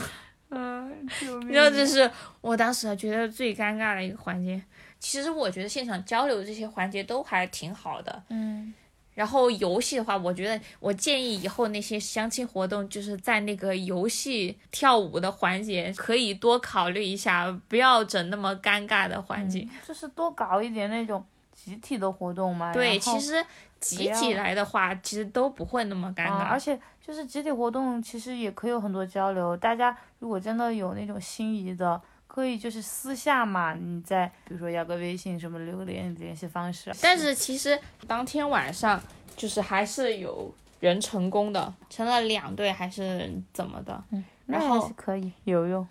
[0.54, 2.10] 嗯，救命然后这是
[2.42, 4.62] 我当时觉得最尴尬的一个环节。
[5.00, 8.24] 其实我觉得现场交流这些环节都还挺好的。
[8.30, 8.74] 嗯，
[9.16, 19.70] 然后游戏的话，我觉得我建议以后那些相亲活动，就是在那个游戏跳舞的环节，可以多考虑一下，不要整那么尴尬的环境。
[19.86, 22.72] 就是多搞一点那种集体的活动嘛。
[22.72, 23.46] 对，其实
[23.84, 26.32] 集体来的话，其实都不会那么尴尬。
[26.32, 29.56] 啊而且就是集体活动，其实也可以有很多交流。
[29.58, 36.92] 大家如果真的有那种心仪的，可以就是私下嘛，你再比如说要个微信什么留个联联系方式。
[37.02, 37.78] 但是其实
[38.08, 39.02] 当天晚上
[39.36, 44.04] 就是还是有人成功的，成了两对还是怎么的？
[44.12, 45.86] 嗯，然那还后是可以有用，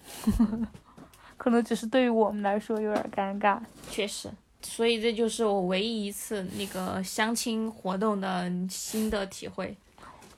[1.36, 3.58] 可能只是对于我们来说有点尴尬。
[3.90, 4.30] 确实，
[4.62, 9.76] 所以这就是我唯一一次那个相亲活动的新的体会。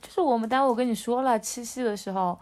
[0.01, 2.37] 就是我们单位我跟你说了，七夕的时候，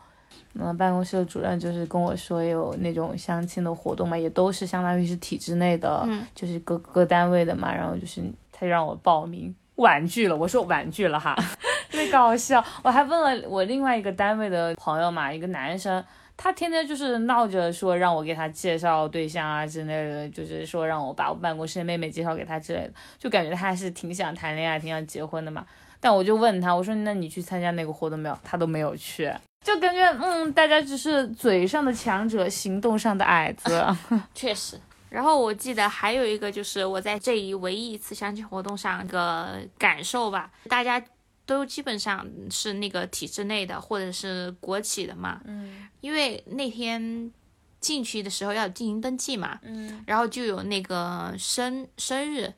[0.54, 8.22] 嗯，办公室的主任就是跟我说有那种相亲的活动嘛，也都是相当于是体制内的，嗯就是各各单位的嘛，然后就是
[8.52, 11.36] 他就让我报名，婉拒了，我说婉拒了哈，
[11.90, 12.64] 特别搞笑。
[12.84, 16.04] 我还问了我另外一个单位的朋友嘛，一个男生。
[16.36, 25.66] 他天天就是闹着说让我给他介绍对象啊之类的，就是说让我把我办公室的妹妹介绍给他之类的，就感觉他还是挺想谈恋爱、挺想结婚的嘛。
[26.00, 28.38] 但我就问他，我说那你去参加那个活动没有？
[28.44, 29.32] 他都没有去，
[29.64, 33.82] 就感觉嗯，大家只是嘴上的强者，行动上的矮子。
[34.36, 34.78] 确实。
[35.10, 41.02] 然后我记得还有一个就是我在这一唯一一次相亲活动上个感受吧，大家
[41.46, 47.32] 都基本上是那个体制内的或者是国企的嘛，嗯因为那天
[47.80, 52.54] 进去的时候要进行登记嘛，嗯然后就有那个生生日，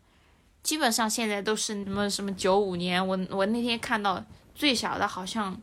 [0.61, 4.23] 基本上现在都是什么什么九五年，我我那天看到
[4.53, 5.59] 最小的好像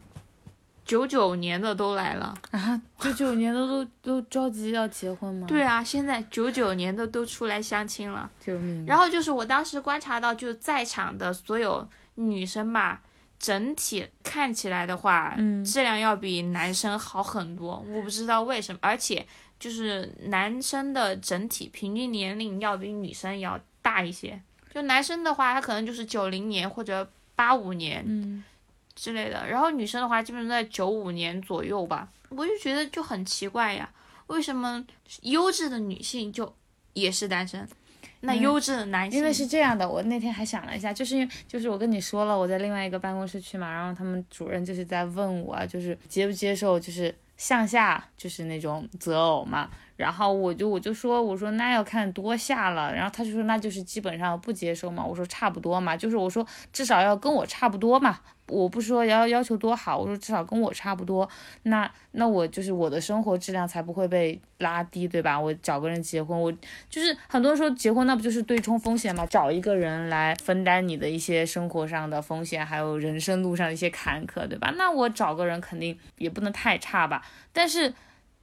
[0.85, 2.35] 九九年的都来了。
[2.51, 5.47] 啊，九九年的都都着急要结婚吗？
[5.47, 8.29] 对，啊，现在九九年的都出来相亲了。
[8.45, 8.85] 救命！
[8.85, 13.01] 然后就是我当时观察到，就在场的所有女生吧，
[13.43, 17.85] 整体看起来的话，嗯质量要比男生好很多。
[17.89, 19.27] 我不知道为什么，而且
[19.59, 24.41] 就是男生的整体平均年龄要比女生要大一些。
[24.73, 28.45] 就男生的话，他可能就是九零年或者八五年嗯
[28.95, 32.09] 之类的，然后女生的话，基本上在九五年左右吧。
[32.29, 33.91] 我就觉得就很奇怪呀，
[34.29, 34.83] 为什么
[35.23, 36.55] 优质的女性就
[36.93, 37.69] 也是单身，
[38.23, 38.41] 那嗯。
[38.41, 58.21] 优质的男性因为是这样的，我那天还想了一下，就是因为就是我跟你说了，我在另外一个办公室去嘛，然后他们主任就是在问我啊，就是接不接受就是向下就是那种择偶嘛，然后我就我就说我说那要看多下了，然后他就说那就是基本上不接受嘛，我说差不多嘛，就是我说至少要跟我差不多嘛，
[58.53, 61.29] 我不说要要求多好，我说至少跟我差不多，
[61.63, 65.41] 那那我就是我的生活质量才不会被拉低，对吧？
[65.41, 66.53] 我找个人结婚，我
[66.91, 69.25] 就是很多人说结婚那不就是对冲风险嘛？
[69.27, 74.73] 找一个人来分担你的一些生活上的风险，还有人生路上的一些坎坷，对吧？
[74.77, 77.25] 那我找个人肯定也不能太差吧？
[77.53, 77.93] 但是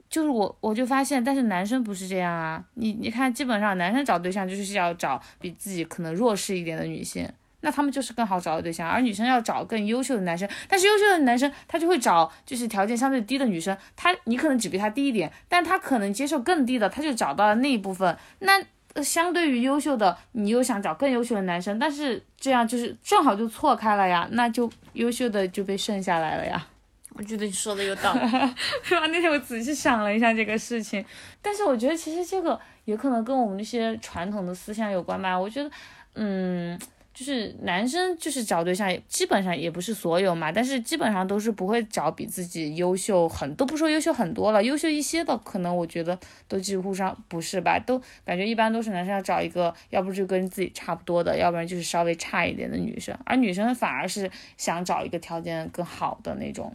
[0.10, 2.64] 就是我我就发现，但是男生不是这样啊！
[2.74, 7.30] 你你看，基本上男生找对象就是要找比自己可能弱势一点的女性。
[7.62, 18.18] 那他们就是更好找的对象，而女生要找更优秀的男生，但是优秀的男生他就会找就是条件相对低的女生，他你可能只比他低一点，但他可能接受更低的，他就找到了那一部分。
[18.39, 18.62] 那
[18.93, 26.68] 呃相对于优秀的，你又想找更优秀的男生，但是这样就是正好就错开了呀，那就优秀的就被剩下来了呀。
[27.16, 28.20] 我觉得你说的有道理。
[28.82, 29.05] 是吧？
[29.07, 31.03] 那天我仔细想了一下这个事情，
[31.41, 35.38] 但是我觉得其实这个也可能跟我们那些传统的思想有关吧。
[35.38, 35.70] 我觉得，
[36.14, 36.80] 嗯，
[37.20, 46.17] 就是男生就是找对象，基本上也不是所有嘛，但是基本上都是不会找比自己优秀很都不说优秀很多了，优秀一些的可能我觉得
[46.47, 56.74] 都几乎上不是吧，都感觉一般都是男生要找一个，要不就跟自己差不多的，要不然就是稍微差一点的女生，而女生反而是想找一个条件更好的那种，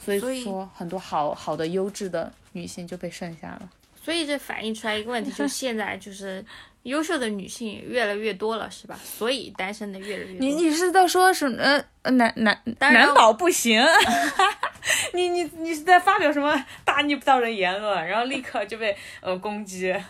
[0.00, 3.70] 所以说很多好好的优质的女性就被剩下了。
[4.02, 6.44] 所以这反映出来一个问题，就现在就是
[6.84, 8.98] 优秀的女性越来越多了，是吧？
[9.02, 10.46] 所以单身的越来越多。
[10.46, 11.58] 你你是在说什么？
[11.62, 13.82] 呃，男男男宝不行？
[15.14, 18.06] 你你你是在发表什么大逆不道的言论？
[18.06, 19.94] 然后立刻就被呃攻击。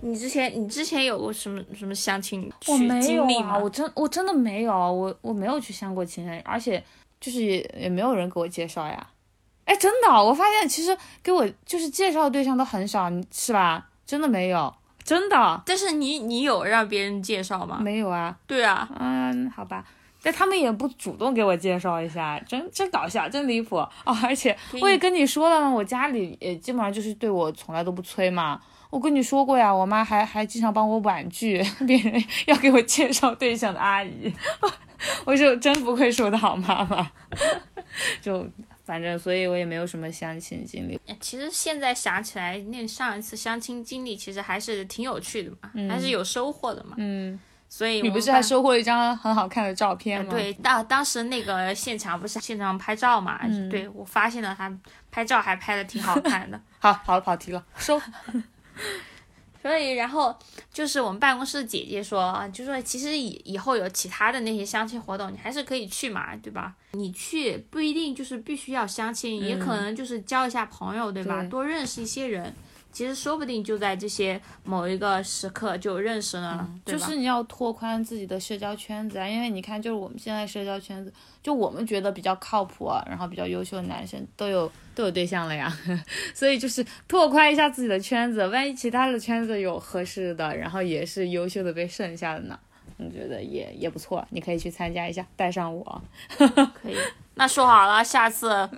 [0.00, 6.82] 你之前你之前有过什么什么相亲我没有啊，我真我真的没有，我我没有去相过亲，而且。
[7.20, 9.06] 就是也没有人给我介绍呀，
[9.64, 13.86] 哎，真的，我发现其实给我就是介绍的对象都很少，是吧？
[14.06, 15.62] 真的没有，真的。
[15.64, 17.78] 但是你你有让别人介绍吗？
[17.80, 18.36] 没有啊。
[18.46, 19.84] 对啊，嗯，好吧。
[20.22, 24.16] 但他们也不主动给我介绍一下，真真搞笑，真离谱哦！
[24.22, 28.58] 而且我也跟你说了，我家里也基本上就是对我从来都不催嘛。
[28.88, 34.32] 我跟你说过呀，我妈还还经常帮我婉拒 别人要给我介绍对象的阿姨。
[35.26, 37.10] 我就真不愧是我的好妈妈，
[38.22, 38.46] 就
[38.84, 41.00] 反正，所以我也没有什么相亲经历。
[41.20, 46.94] 其实现在想起来，那上一次相亲经历其实还是挺有趣的嘛，还是有收获的嘛。
[46.98, 50.30] 嗯，所以你不是还收获一张很好看的照片吗？
[50.30, 53.40] 对，当当时那个现场不是现场拍照嘛？
[53.70, 54.70] 对我发现了他
[55.10, 56.60] 拍照还拍的挺好看的。
[56.78, 58.00] 好，好了，跑题了，收。
[59.64, 60.36] 所以，然后
[60.70, 66.74] 就是我们办公室的姐姐说，就说其实以以后有其他的那些相亲活动，你还是可以去嘛，对吧？
[66.92, 71.42] 你去不一定就是必须要相亲，也可能就是交一下朋友，对吧？
[71.44, 72.54] 多认识一些人。
[72.94, 85.76] 其实说不定就在这些某一个时刻就认识了，就是你要拓宽自己的社交圈子啊，因为你看，就是我们现在社交圈子，就我们觉得比较靠谱，然后比较优秀的男生都有都有对象了呀，
[86.32, 92.56] 所以就是拓宽一下自己的圈子，万一其他的圈子有合适的，然后也是优秀的被剩下的呢，
[92.98, 96.02] 我觉得也也不错，你可以去参加一下，带上我，
[96.38, 96.96] 可以，
[97.34, 98.70] 那说好了，下次。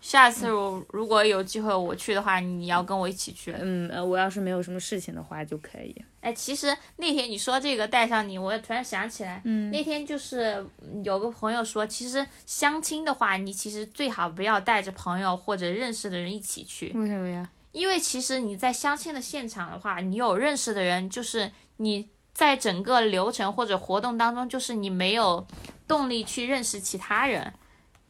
[0.00, 3.54] 下次如如果有机会我去的话，你要跟我一起去。
[3.58, 5.94] 嗯，我要是没有什么事情的话就可以。
[6.20, 10.66] 哎，其实那天你说这个带上你，我突然想起来，嗯，那天就是
[11.04, 16.92] 有个朋友说，其实相亲的话，你其实最好不要带着朋友或者认识的人一起去。
[16.94, 17.48] 为什么呀？
[17.72, 25.46] 因为其实你在相亲的现场的话，你有认识的人，就是你在整个流程或者活动当中，就是你没有
[25.86, 27.52] 动力去认识其他人。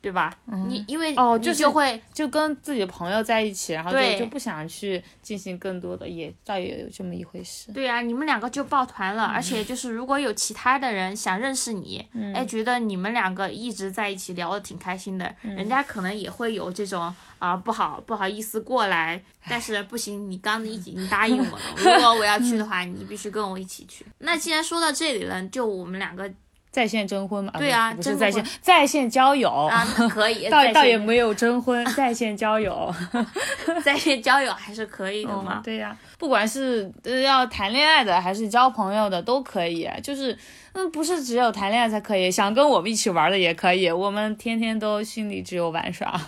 [0.03, 0.35] 对吧？
[0.67, 7.71] 你因为哦，就就会就跟自己的朋友在一起，然后就就不想去进行更多的，也倒也有这么一回事。
[7.73, 24.07] 对啊，你们两个就抱团了，而且就是如果有其他的人想认识你，哎，觉得你们两个一直在一起聊的挺开心的，人家可能也会有这种啊不好不好意思过来，但是不行，你刚已经答应我了， 如果我要去的话，你必须跟我一起去。
[24.19, 26.31] 那既然说到这里了，就我们两个。
[26.71, 27.53] 在线征婚嘛？
[27.59, 30.49] 对啊，不是在线在线交友啊，可以。
[30.51, 32.95] 倒倒也没有征婚， 在线交友，
[33.85, 35.61] 在线交友还是可以的嘛？
[35.65, 36.91] 对呀，不管是
[37.25, 40.37] 要谈恋爱的还是交朋友的都可以，就是
[40.73, 46.21] 嗯，不是只有谈恋爱才可以，想跟我们一起玩的也可以，我们天天都心里只有玩耍。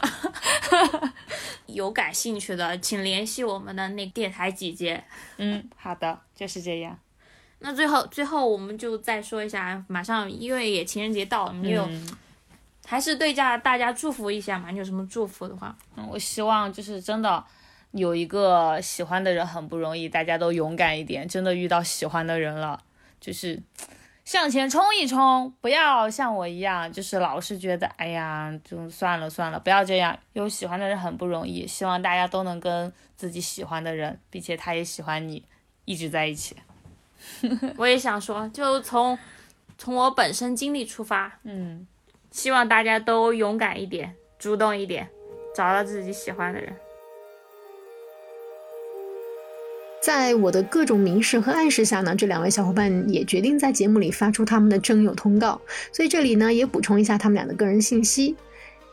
[1.67, 5.03] 有感兴趣的，请联系我们的那电台姐姐。
[5.39, 6.99] 嗯，好的，就是这样。
[7.63, 11.89] 那最后，最后我们就再说一下，马上因为也情人节到了，你有
[12.85, 14.71] 还是对家大家祝福一下嘛？
[14.71, 15.75] 你有什么祝福的话？
[15.97, 17.43] 嗯，我希望就是真的
[17.93, 21.27] 有一个喜欢的人很不容易，大家都勇敢一点。
[21.29, 22.83] 真的遇到喜欢的人了，
[23.21, 23.63] 就是
[24.25, 30.19] 向前冲一冲，不要像我一样，就是老是觉得哎呀，就算了算了，不要这样。
[30.33, 35.45] 有喜欢的人很不容易，希望大家都能跟自己喜欢的人，并且他也喜欢你，
[35.85, 36.57] 一直在一起。
[37.77, 39.19] 我也想说，就从
[39.79, 41.87] 从我本身经历出发，嗯，
[42.31, 45.09] 希望大家都勇敢一点，主动一点，
[45.55, 46.75] 找到自己喜欢的人。
[50.01, 55.61] 在我的各种明示和暗示下呢，这两位小伙伴也决定在节目里发出他们的征友通告，
[55.93, 58.35] 所以这里呢也补充一下他们俩的个人信息。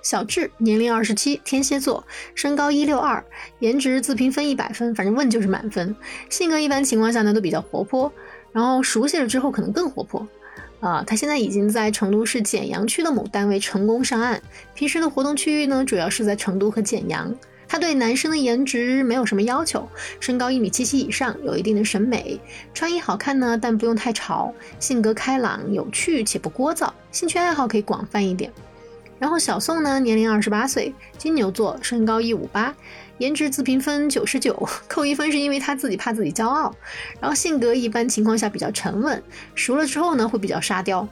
[0.01, 3.23] 小智，年龄二十七，天蝎座，身高一六二，
[3.59, 5.95] 颜值自评分一百分，反正问就是满分。
[6.30, 8.11] 性格一般情况下呢都比较活泼，
[8.51, 10.27] 然后熟悉了之后可能更活泼。
[10.80, 14.41] 啊，他现在已经在成都市简阳区的某单位成功上岸，
[14.73, 17.35] 平时的活动区域呢主要是在成都和简阳。
[17.67, 19.88] 他对男生的颜值没有什么要求，
[20.19, 22.39] 身高一米七七以上，有一定的审美，
[22.73, 28.51] 穿衣好看呢，但不用太潮，性格开朗有趣且不聒噪，兴趣爱好可以广泛一点。
[29.19, 32.73] 然后小宋呢，年龄二十八岁，金牛座，身高一五八，
[33.17, 36.73] 颜值自评分九十九，扣一分是因为他自己怕自己骄傲。
[37.19, 39.21] 然后性格一般情况下比较沉稳，
[39.53, 41.07] 熟了之后呢会比较沙雕。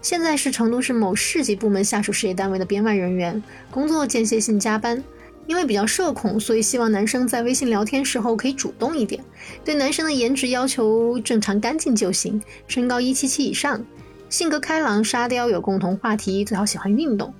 [0.00, 5.04] 现在是成都市某市级部门下属事业单位的编外人员，工作间歇性加班。
[5.46, 9.20] 因为比较社恐，所以希望男生在微信聊天时候可以主动一点。
[9.64, 13.84] 对男生的颜值要求正常干净就行，身高一七七以上。
[14.30, 17.34] 性格开朗沙雕，有共同话题，最好喜欢运动。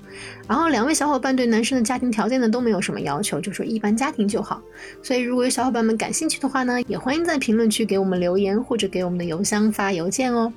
[0.48, 4.60] 然后两位小伙伴对男生的家庭条件呢都没有什么要求，就说一般家庭就好。
[5.00, 10.52] 所以如果有小伙伴们感兴趣的话呢，也欢迎在评论区给我们留言，或者给我们的邮箱发邮件哦。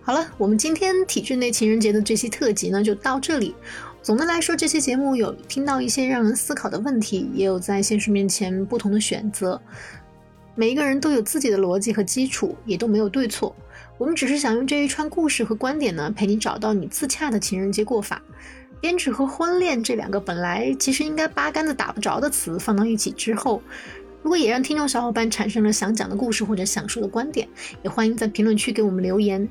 [0.00, 3.54] 好了，我们今天体制内情人节的这期特辑呢就到这里。
[4.02, 9.60] 总的来说，这期节目有听到一些让人思考的问题，也有在现实面前不同的选择。
[10.54, 13.54] 每一个人都有自己的逻辑和基础，也都没有对错。
[14.02, 18.20] 我们只是想用这一串故事和观点呢，陪你找到你自洽的情人节过法。
[18.80, 23.62] 编制和婚恋这两个本来其实应该八竿子打不着的词，放到一起之后，
[24.20, 27.48] 如果也让听众小伙伴产生了想讲的故事或者想说的观点，
[27.84, 29.48] 也欢迎在评论区给我们留言。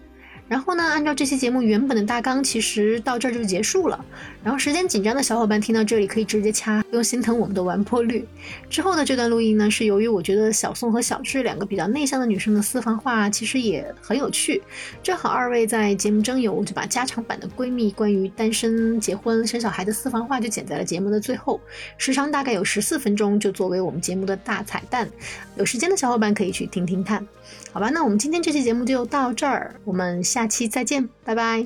[0.52, 4.04] 然后呢，按照这期节目原本的大纲，其实到这儿就结束了。
[4.44, 8.28] 然后时间紧张的小伙伴听到这里可以直接掐，不用心疼我们的完播率。
[8.70, 14.62] 之后的这段录音呢，是由于我觉得小宋和小智两个比较内向的女生的私房话其实也很有趣，
[15.02, 21.62] 正好二位在节目征友，我就把加长版的闺蜜关于单身、结婚、生小孩的私房话就剪在了节目的最后，
[21.98, 25.10] 时长大概有十四分钟，就作为我们节目的大彩蛋。
[25.56, 27.26] 有时间的小伙伴可以去听听看。
[27.74, 31.66] 好吧，那我们今天这期节目就到这儿，我们下期再见，拜拜。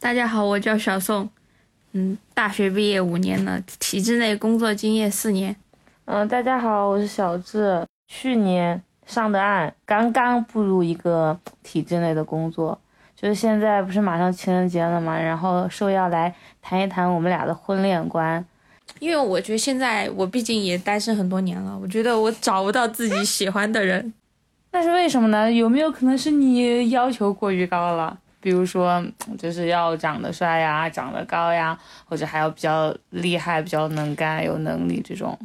[0.00, 1.28] 大家好，我叫小宋，
[1.92, 5.54] 嗯，大学毕业五年了，体制内工作经验四年。
[6.06, 12.80] 嗯，大家好，我是小智，去年上的岸，刚刚步入一个体制内的工作，
[13.14, 18.42] 就是现在不是马上情人节了嘛，然后受邀来谈一谈我们俩的婚恋观。
[18.98, 24.12] 因为我觉得现在我毕竟也单身很多年了，我觉得我找不到自己喜欢的人，
[24.72, 25.50] 那是为什么呢？
[25.50, 28.18] 有没有可能是你要求过于高了？
[28.40, 29.04] 比如说，
[29.36, 35.36] 就是要长得帅呀，长得高呀，或者还要比较厉害、比较能干、有能力这种。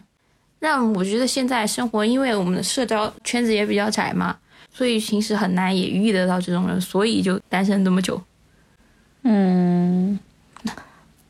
[0.60, 4.38] 那我觉得现在生活，因为我们的社交圈子也比较窄嘛，
[4.72, 8.22] 所以平时很难也遇得到这种人，所以就单身这么久。
[9.24, 10.18] 嗯。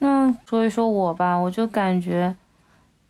[0.04, 2.36] 那所以说我吧，我就感觉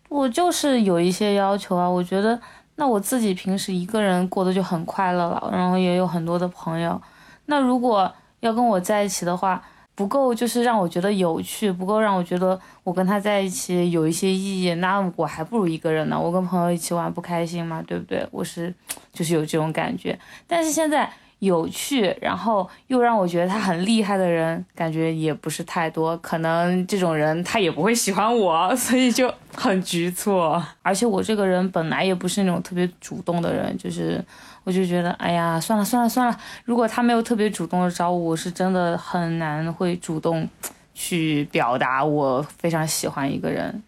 [0.10, 1.90] 我就是有一些要求啊。
[1.90, 2.40] 我觉得
[2.76, 7.02] 那我自己平时一个人过得就很快乐了，然后也有很多的朋友。
[7.48, 9.60] 那如果要跟我在一起的话，
[9.96, 16.20] 不够就是让我觉得有趣，不够让我觉得我跟他在一起有一些意义，那我还不如一个人呢。
[16.20, 17.82] 我跟朋友一起玩不开心嘛？
[17.88, 18.24] 对不对？
[18.30, 18.72] 我是
[19.12, 20.20] 就是有这种感觉。
[20.46, 21.12] 但是现在。
[21.46, 26.16] 有趣，然后又让我觉得他很厉害的人，感觉也不是太多。
[26.20, 30.40] 可能这种人他也不会喜欢我， 所以就很局促。
[30.82, 34.24] 而且我这个人本来也不是那种特别主动的人，就是
[34.64, 36.40] 我就觉得，哎呀，算了算了算了。
[36.64, 40.48] 如果他没有特别主动的找我，我是真的很难会主动
[40.94, 43.84] 去表达我非常喜欢一个人。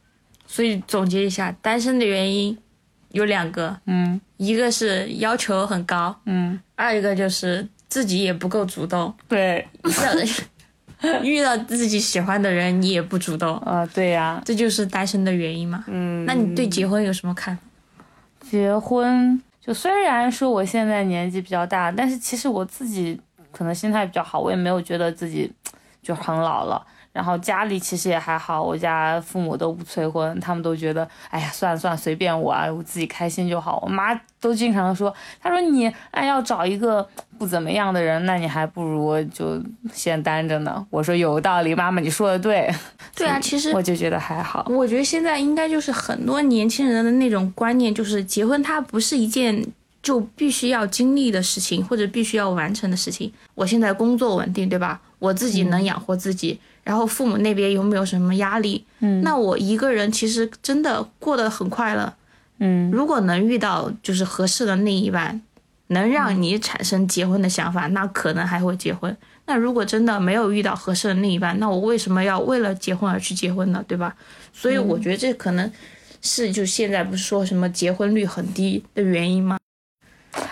[0.46, 2.58] 所以总结一下，单身的原因。
[3.16, 9.66] 有两个，嗯，一个是要求很高，嗯，二一个就是自己也不够主动，对，
[11.24, 17.64] 遇到自己喜欢的人你也不主动，啊，对呀，这就是单身的原因嘛，嗯，那你对结婚有什么看法？
[18.42, 23.18] 结婚就虽然说我现在年纪比较大，但是其实我自己
[23.54, 25.50] 可能心态比较好，我也没有觉得自己
[26.04, 26.86] 就很老了。
[27.16, 33.80] 然后家里其实也还好，我家父母都不催婚，他们都觉得，哎呀，算了算了，随便我啊，我自己开心就好。
[33.82, 39.64] 我妈都经常说，她说你哎要找一个不怎么样的人，那你还不如就
[39.94, 40.86] 先单着呢。
[40.90, 42.70] 我说有道理，妈妈你说的对。
[43.16, 44.68] 对啊，其实我就觉得还好。
[44.70, 49.66] 我觉得现在应该就是很多年轻人的那种观念，就是结婚它不是一件
[50.04, 53.32] 就必须要经历的事情，或者必须要完成的事情。
[53.54, 55.00] 我现在工作稳定，对吧？
[55.20, 56.60] 我自己能养活自己。
[56.86, 58.86] 然后父母那边有没有什么压力？
[59.00, 62.14] 嗯，那我一个人其实真的过得很快乐。
[62.60, 65.42] 嗯，如果能遇到就是合适的另一半，
[65.88, 69.16] 能让你产生结婚的想法，那可能还会结婚。
[69.48, 73.84] 那如果真的没有遇到合适的另一半，那我为什么要为了结婚而去结婚呢？
[73.88, 74.16] 对吧？
[74.54, 75.70] 所以我觉得这可能
[76.22, 79.58] 是就现在不是说什么结婚率很低的原因吗？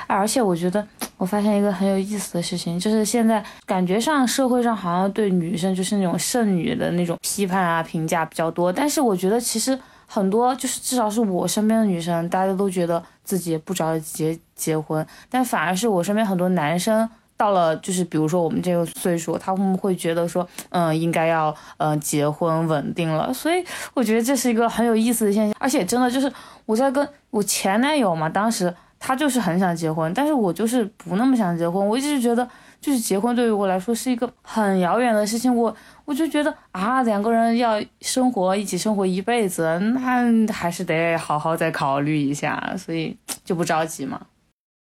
[0.08, 0.86] 而且我觉得，
[1.18, 17.10] 我发现一个很有意思的事情，就是现在感觉上社会上好像对女生就是那种剩女的那种批判啊评价比较多，但是我觉得其实很多就是至少是我身边的女生，大家都觉得自己不着急结结婚，但反而是我身边很多男生。
[17.36, 23.62] 到了就是比如说我们这个岁数，他们会觉得说，嗯，应该要嗯结婚稳定了，所以
[23.96, 25.56] 我觉得这是一个很有意思的现象。
[25.60, 26.32] 而且真的就是
[26.68, 28.74] 我在跟我前男友嘛，当时
[29.06, 31.86] 他就是很想结婚，但是我就是不那么想结婚。
[31.86, 32.48] 我一直觉得
[32.80, 35.54] 就是结婚对于我来说是一个很遥远的事情。
[35.54, 35.76] 我
[36.06, 43.14] 我就觉得啊，两个人要生活一起生活一辈子，那还是得好好再考虑一下，所以
[43.44, 44.22] 就不着急嘛。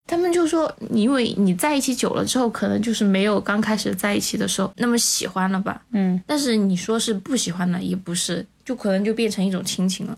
[0.06, 5.82] 他们就说，因为你在一起久了之后，可能就是没有刚开始在一起的时候那么喜欢了吧。
[5.92, 10.16] 嗯，但是你说是不喜欢了，也不是，就可能就变成一种亲情了。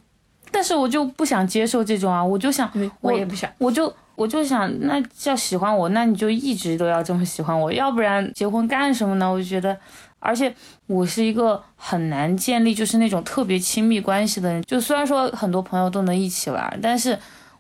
[0.66, 2.68] 但是我就不想接受这种啊，我就想，
[3.02, 9.32] 我也不想，我就我就想，那叫喜欢我，那你就一直都要这么喜欢我，要不然结婚干什么呢？
[9.32, 9.78] 我就觉得，
[10.18, 10.52] 而且
[10.88, 17.16] 我是一个很难建立就是那种特别亲密关系的人，就虽然说很多朋友都能一起玩，但是。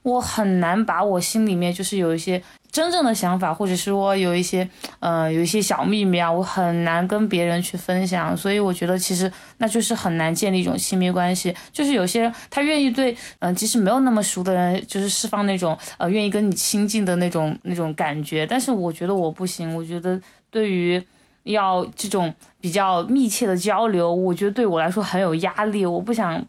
[0.05, 2.39] 我很难把我心里面就是有一些
[2.75, 4.69] 真正的想法，或者是说有一些，
[4.99, 11.55] 呃，有一些小秘密啊，我很难跟别人去分享，所以我觉得其实那就是很难建立一种亲密关系。
[11.71, 18.45] 就是有些人他愿意对，嗯，即使没有那么熟的人，就是释放那种，呃，愿意跟你亲近的那种那种感觉。
[18.45, 20.19] 但是我觉得我不行，我觉得
[20.51, 21.01] 对于
[21.43, 25.85] 要这种比较密切的交流，我觉得对我来说很有压力。
[25.85, 26.45] 我不想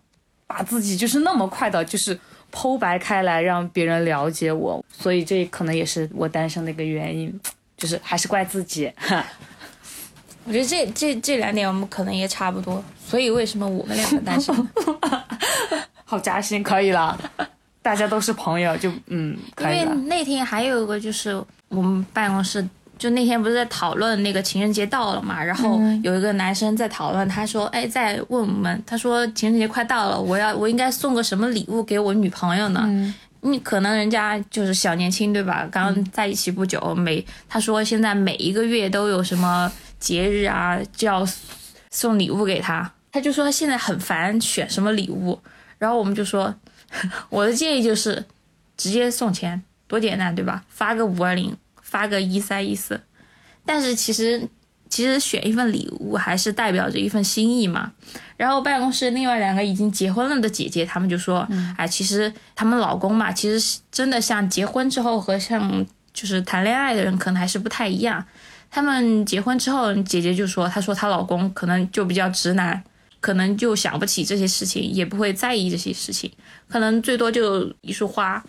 [0.48, 2.18] 把自己就是那么快的，就是。
[2.52, 7.40] 剖白开来，让别人了解我，所以这可能也是我单身的一个原因，
[7.76, 8.90] 就是还是怪自己。
[10.44, 14.54] 我觉得这这这两点我们可能也差不多，所以为什么我们两个单身？
[16.04, 17.18] 好扎心，可以了，
[17.82, 19.94] 大家都是朋友，就嗯，可以了。
[19.94, 22.66] 因为那天还有一个就是我们办公室。
[22.98, 33.14] 就那天不是在讨论那个情人节到了嘛，然后有一个男生在讨论，他说：“哎，在问我们，他说情人节快到了，我要我应该送个什么礼物给我女朋友呢？
[33.42, 35.68] 你可能人家就是小年轻对吧？
[35.70, 39.70] 刚在一起不久，每他说现在每一个月都有什么
[40.00, 41.24] 节日啊，就要
[41.90, 42.90] 送礼物给他。
[43.12, 45.38] 他就说现在很烦选什么礼物，
[45.78, 46.54] 然后我们就说，
[47.28, 48.24] 我的建议就是
[48.76, 50.64] 直接送钱，多简单对吧？
[50.68, 51.54] 发个五二零。”
[51.86, 53.00] 发个一三一四，
[53.64, 54.48] 但是其实
[54.90, 57.92] 其实选一份礼物还是代表着一份心意嘛。
[58.36, 68.22] 然后办公室另外两个已经结婚了的姐姐，她们就说：“嗯哎，其实他们老公嘛，其实真的像结婚之后和像就是谈恋爱的人可能还是不太一样。
[68.68, 72.82] 他们结婚之后，姐姐就说，她说她老公可能就比较直男，
[73.20, 76.30] 可能就想不起这些事情，也不会在意这些事情，
[76.68, 78.44] 可能最多就一束花。”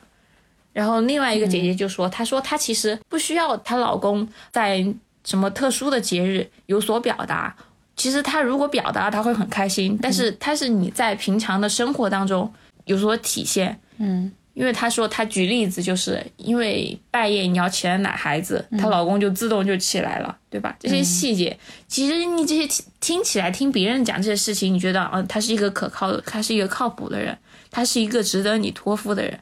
[0.78, 4.86] 然后另外一个姐姐就说：“她说她其实不需要她老公在
[5.24, 7.56] 什么特殊的节日有所表达，
[7.96, 9.98] 其实她如果表达，她会很开心。
[10.00, 12.54] 但是她是你在平常的生活当中
[12.86, 20.76] 有所体现，嗯，因为她说她举例子就是因为半夜你要起来奶孩子，她老公就自动就起来了，对吧？
[20.80, 27.36] 这些细节，其实你这些听听起来听别人讲这些事情，你觉得啊，他是一个可靠的，他是一个靠谱的人，
[27.72, 29.40] 他是一个值得你托付的人。”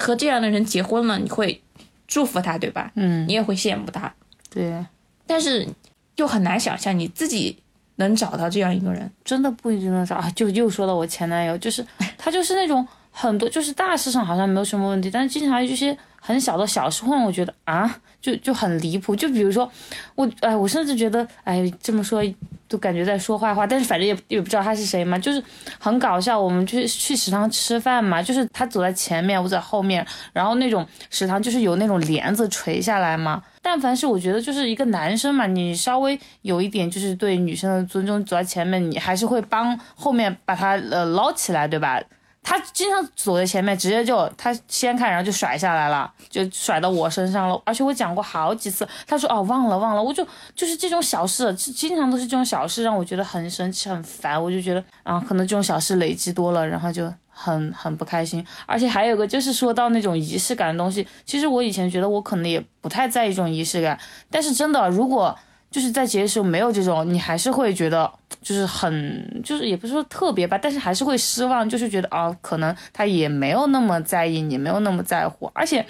[0.00, 1.62] 和这样的人结婚了，你会
[2.08, 2.90] 祝福他，对吧？
[2.94, 4.12] 嗯，你也会羡慕他，
[4.48, 4.84] 对。
[5.26, 5.68] 但是
[6.16, 7.56] 就很难想象你自己
[7.96, 10.28] 能找到这样一个人，真的不一定能找啊。
[10.30, 11.86] 就又说到我前男友，就是
[12.18, 19.14] 他就是那种很多就是大事上好像没有什么问题，但是经常一些很小的小事会让我觉得啊，就就很离谱。
[19.16, 19.70] 就比如说
[20.14, 22.22] 我，哎，我甚至觉得，哎，这么说。
[22.70, 25.42] 都感觉在说坏话，但是反正也也不知道他是谁嘛，就是
[25.80, 26.40] 很搞笑。
[26.40, 33.42] 我们去去食堂吃饭嘛，就是他走在前面，我在后面，然后那种食堂就是有那种帘子垂下来嘛。
[33.60, 42.00] 但凡是我觉得就是一个男生嘛，你稍微有一点就是对女生的尊重，走在前面，你还是会帮后面把他呃捞起来，对吧？
[42.42, 47.62] 他经常走在前面，直接就他先看，然后就甩下来了，就甩到我身上了。
[47.64, 54.42] 而且我讲过好几次，他说哦忘了忘了，我就就是这种小事，经常都是这种小事让我觉得很生气很烦。
[54.42, 58.44] 我就觉得啊，可能这种小事累积多了，然后就很很不开心。
[58.66, 64.00] 而且还有个就是说到那种仪式感的东西，其实我以前觉得我可能也不太在意这种仪式感，
[64.30, 65.38] 但是真的如果。
[65.70, 68.10] 就是在节日时候没有这种，你还是会觉得
[68.42, 75.86] 就是很就是也不是说特别吧，但是还是会失望，就是觉得啊，可能他也没有那么在意你，没有那么在乎，而且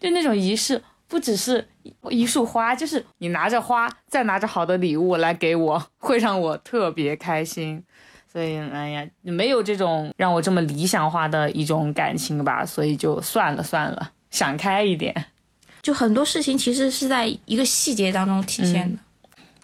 [0.00, 1.64] 就那种仪式不只是
[2.08, 7.82] 一束花，就是你拿着花再拿着好的礼物来给我，会让我特别开心。
[8.32, 15.26] 所以哎呀，没有这种让我这么理想化的一种感情吧，所以就算了算了，想开一点。
[15.82, 18.98] 就很多事情其实是在一个细节当中体现的。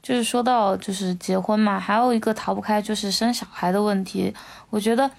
[0.06, 4.32] 就是说到就是结婚嘛，还有一个逃不开就是生小孩的问题。
[4.70, 5.10] 我觉得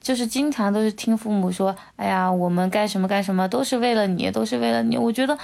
[0.00, 4.96] 就是经常都是听父母说，哎呀，我们干什么干什么都是为了你，都是为了你。
[4.96, 5.36] 我觉得。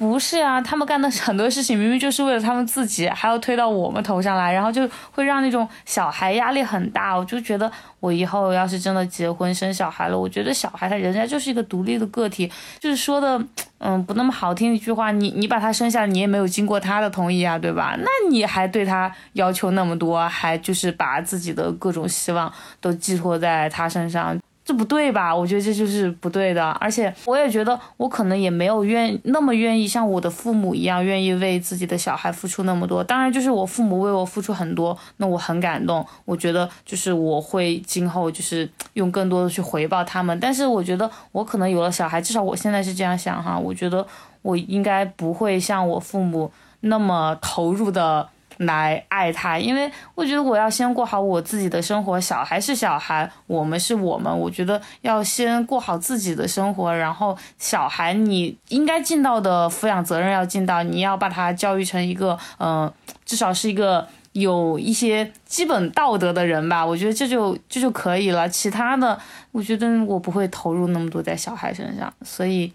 [0.00, 7.14] 不是啊，他们干的很多事情明明就是为了他们自己，还要推到我们头上来，然后就会让那种小孩压力很大。
[7.14, 7.70] 我就觉得，
[8.00, 13.38] 我以后要是真的结婚生小孩了，我觉得小孩他人家就是一个独立的个体，就是说的，
[13.76, 17.94] 嗯，不那么好听一句话，你你把他生下来，你也没有经过他的同意啊，对吧？
[17.98, 22.50] 那你还对他要求那么多，还就是把自己的各种希望
[22.80, 24.34] 都寄托在他身上。
[24.70, 25.34] 这不对吧？
[25.34, 33.02] 我觉得这就是不对的，而且我也觉得我可能也没有愿那么愿意像我的父母一样愿意为自己的小孩付出那么多。
[33.02, 36.06] 当然，就是我父母为我付出很多，那我很感动。
[36.24, 40.38] 我觉得就是我会今后就是用更多的去回报他们。
[40.38, 43.58] 但是我觉得我可能有了小孩，至少我现在是这样想哈。
[43.58, 44.06] 我觉得
[44.42, 46.48] 我应该不会像我父母
[46.82, 48.28] 那么投入的。
[48.60, 62.92] 来爱他，因为我觉得我要先过好我自己的生活，小孩是小孩，我们是我们，我觉得要先过好自己的生活，然后小孩你应该尽到的抚养责任要尽到，你要把他教育成一个，嗯，
[63.24, 69.18] 至少是一个有一些基本道德的人吧，我觉得这就这就可以了，其他的
[69.52, 72.70] 我觉得我不会投入那么多在小孩身上，所以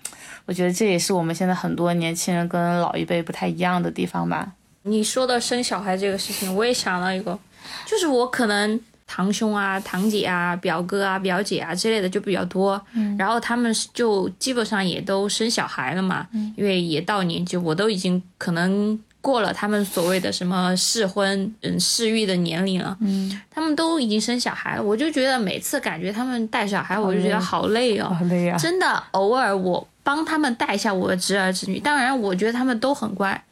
[0.48, 4.54] 我觉得这也是我们现在很多年轻人跟老一辈不太一样的地方吧。
[4.88, 7.38] 你说的生小孩这个事情，我也想到一个，
[7.86, 33.44] 就是我可能堂兄啊、堂姐啊、表哥啊、表姐啊之类的就比较多，嗯，然后他们就基本上也都生小孩了嘛，嗯，因为也到年纪，我都已经可能过了他们所谓的什么适婚、嗯适育的年龄了，嗯，他们都已经生小孩了，我就觉得每次感觉他们带小孩，我就觉得好累哦，好累啊，真的，偶尔我帮他们带一下我的侄儿侄女，当然我觉得他们都很乖。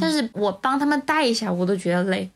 [0.00, 2.30] 但是我帮他们带一下，我都觉得累。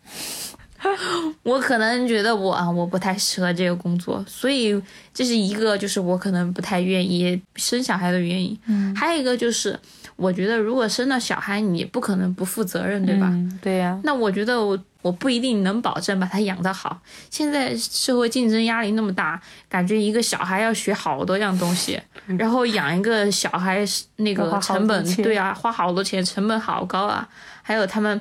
[1.42, 4.80] 我可能觉得我啊，我不太适合这个工作，所以
[5.12, 8.56] 这是一个，就是我可能不太愿意生小孩的原因。
[8.66, 9.78] 嗯，还有一个就是，
[10.16, 13.32] 我觉得如果生了小孩，你不可能不负责任，对吧？
[13.62, 13.98] 对呀。
[14.04, 14.78] 那我觉得我。
[15.06, 17.00] 我不一定能保证把他养得好。
[17.30, 22.00] 现在社会竞争压力那么大，感觉一个小孩要学好多样东西，
[22.38, 23.84] 然后养一个小孩
[24.16, 27.28] 那个成本，对啊，花好多钱，成本好高啊。
[27.62, 28.20] 还有他们，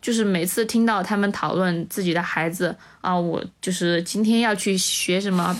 [0.00, 5.54] 就是每次听到他们讨论自己的孩子啊，我就是今天要去学什么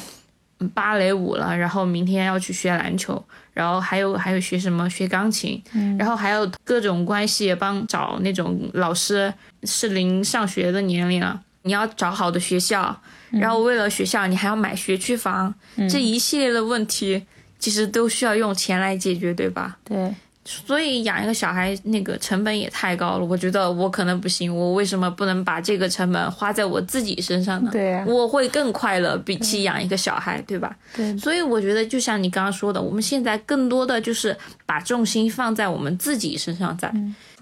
[0.74, 3.23] 芭蕾舞了，然后明天要去学篮球。
[3.52, 5.62] 然后还有还有学什么学钢琴，
[5.98, 9.32] 然后还有各种关系帮找那种老师
[9.64, 11.40] 适龄上学的年龄了。
[11.64, 13.00] 你要找好的学校，
[13.30, 15.54] 然后为了学校你还要买学区房，
[15.88, 17.24] 这一系列的问题
[17.58, 19.78] 其实都需要用钱来解决，对吧？
[19.84, 20.12] 对。
[20.44, 24.55] 所以养一个小孩那个成本也太高了，我觉得我可能不行。
[24.55, 27.70] 我为什么不能把这个成本花在我自己身上呢？
[27.70, 30.77] 对，我会更快乐，比起养一个小孩，对吧？
[30.97, 31.16] 对。
[31.16, 34.36] 所以我觉得，就像你刚刚说的，我们现在更多的就是
[34.66, 36.93] 把重心放在我们自己身上，在。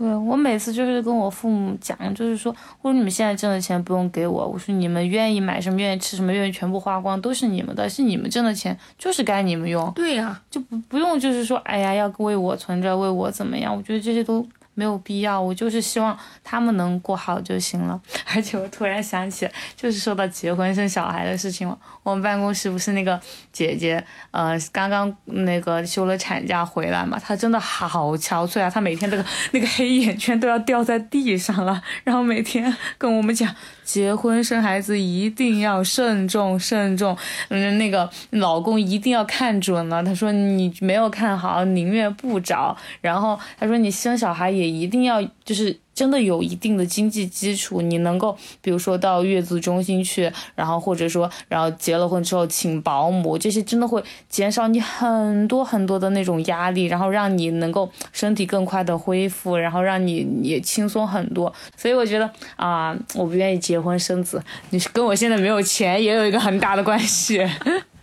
[0.01, 2.51] 对我每次就是跟我父母讲，就是说，
[2.81, 9.93] 我说你们现在挣的钱不用给我，我说你们愿意买什么，愿意吃什么，愿意全部花光，都是你们的，是你们挣的钱，就是该你们用。
[9.93, 13.77] 对呀，就不不用就是说，哎呀，要为我存着，为我怎么样？
[13.77, 14.47] 我觉得这些都。
[14.75, 18.01] 没有必要，我就是希望他们能过好就行了。
[18.35, 21.69] 而且我突然想起，就是说到结婚生小孩的事情。
[22.03, 23.21] 我们办公室不是那个
[23.53, 33.55] 姐姐，呃，刚刚那个休了产假回来嘛，她真的好憔悴啊，她每天那个 那个黑眼圈都要掉在地上了，然后每天跟我们讲。
[33.93, 37.17] 结婚生孩子一定要慎重慎重，
[37.49, 40.01] 嗯，那个老公一定要看准了。
[40.05, 42.77] 他说你没有看好，宁愿不找。
[43.01, 45.77] 然后他说你生小孩也一定要就是。
[46.01, 61.53] 真的有一定的经济基础，你能够比如说到月子中心去，然后或者说，然后结了婚之后请保姆，这些真的会减少你很多很多的那种压力，然后让你能够身体更快的恢复，然后让你也轻松很多。
[61.77, 67.47] 所以我觉得啊，我不愿意结婚生子，你是跟我现在没有钱也有一个很大的关系。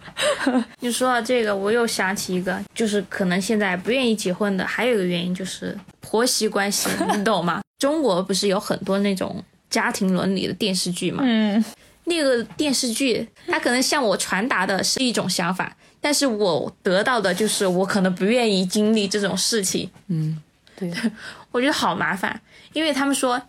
[0.81, 6.87] 你说到这个，我又想起一个，就是可能现在不愿意结婚的，还有一个原因就是婆媳关系，
[7.17, 7.59] 你懂吗？
[7.79, 11.23] 中国不是有很多那种家庭伦理的电视剧嘛？
[11.25, 11.63] 嗯，
[12.05, 19.89] 那个电视剧，它可能向我传达的是一种想法，但是我得到的就是我可能不愿意经历这种事情。
[20.07, 20.41] 嗯，
[20.75, 20.91] 对，
[21.51, 22.41] 我觉得好麻烦，
[22.73, 23.41] 因为他们说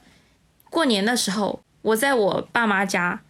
[0.68, 3.20] 过年的时候我在我爸妈家，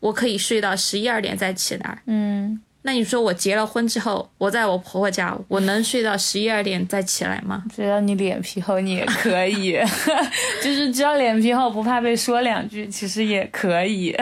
[0.00, 2.02] 我可以睡到十一二点再起来。
[2.06, 7.64] 嗯，那你说我结了婚之后，我在我婆婆家，我能睡到十一二点再起来吗？
[7.74, 9.72] 只要你脸皮厚，你也可以，
[10.62, 14.16] 就是只要脸皮厚，不怕被说两句，其实也可以。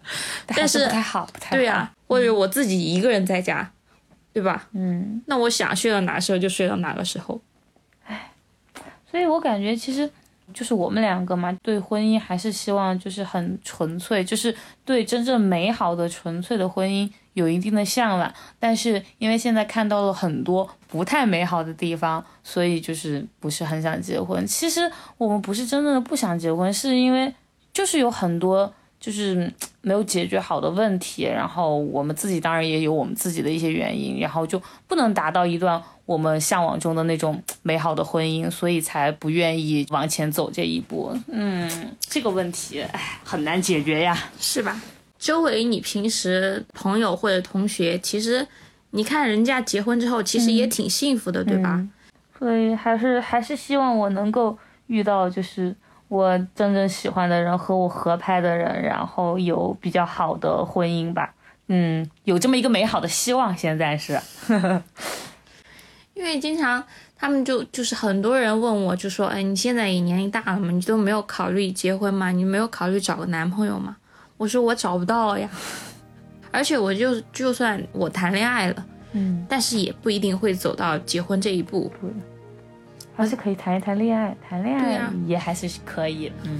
[0.46, 1.56] 但是不太好，不太好。
[1.56, 3.68] 对呀、或者我自己一个人在家，
[4.32, 4.68] 对吧？
[4.72, 7.40] 嗯，那我想睡到哪时候就睡到哪个时候。
[8.04, 8.30] 唉
[9.10, 10.08] 所以我感觉其实
[10.54, 18.32] 就是我们两个嘛，对婚姻还是希望就是很纯粹，就是对真正美好的纯粹的婚姻有一定的向往。
[18.58, 24.46] 但是因为现在看到了很多不太美好的地方，所以就是不是很想结婚。
[24.46, 27.34] 其实我们不是真正的不想结婚，是因为
[27.72, 28.72] 就是有很多。
[29.02, 41.12] 就是没有解决好的问题，然后我们自己当然也有我们自己的一些原因，然后就不能达到一段我们向往中的那种美好的婚姻，所以才不愿意往前走这一步。
[41.26, 41.68] 嗯，
[41.98, 44.80] 这个问题哎很难解决呀，是吧？
[45.22, 48.44] 周围你平时朋友或者同学，其实
[48.90, 51.76] 你看人家结婚之后，其实也挺幸福的，对吧？
[51.76, 51.90] 嗯
[52.40, 54.58] 所以还是还是希望我能够
[54.88, 55.72] 遇到就是。
[56.08, 61.32] 我真正喜欢的人和我合拍的人，然后有比较好的婚姻吧，
[61.68, 64.20] 嗯，有这么一个美好的希望，现在是。
[66.12, 66.84] 因为经常
[67.16, 72.30] 他们就就是很多人问我，就说，哎，你现在也年龄大了嘛，你都没有考虑结婚吗？
[72.30, 73.96] 你没有考虑找个男朋友吗？
[74.42, 75.48] 我说我找不到呀，
[76.50, 81.92] 而且我就就算我谈恋爱了，嗯，但是也不一定会走到结婚这一步。
[83.14, 86.58] 还是可以谈一谈恋爱，谈恋爱也还是可以，嗯。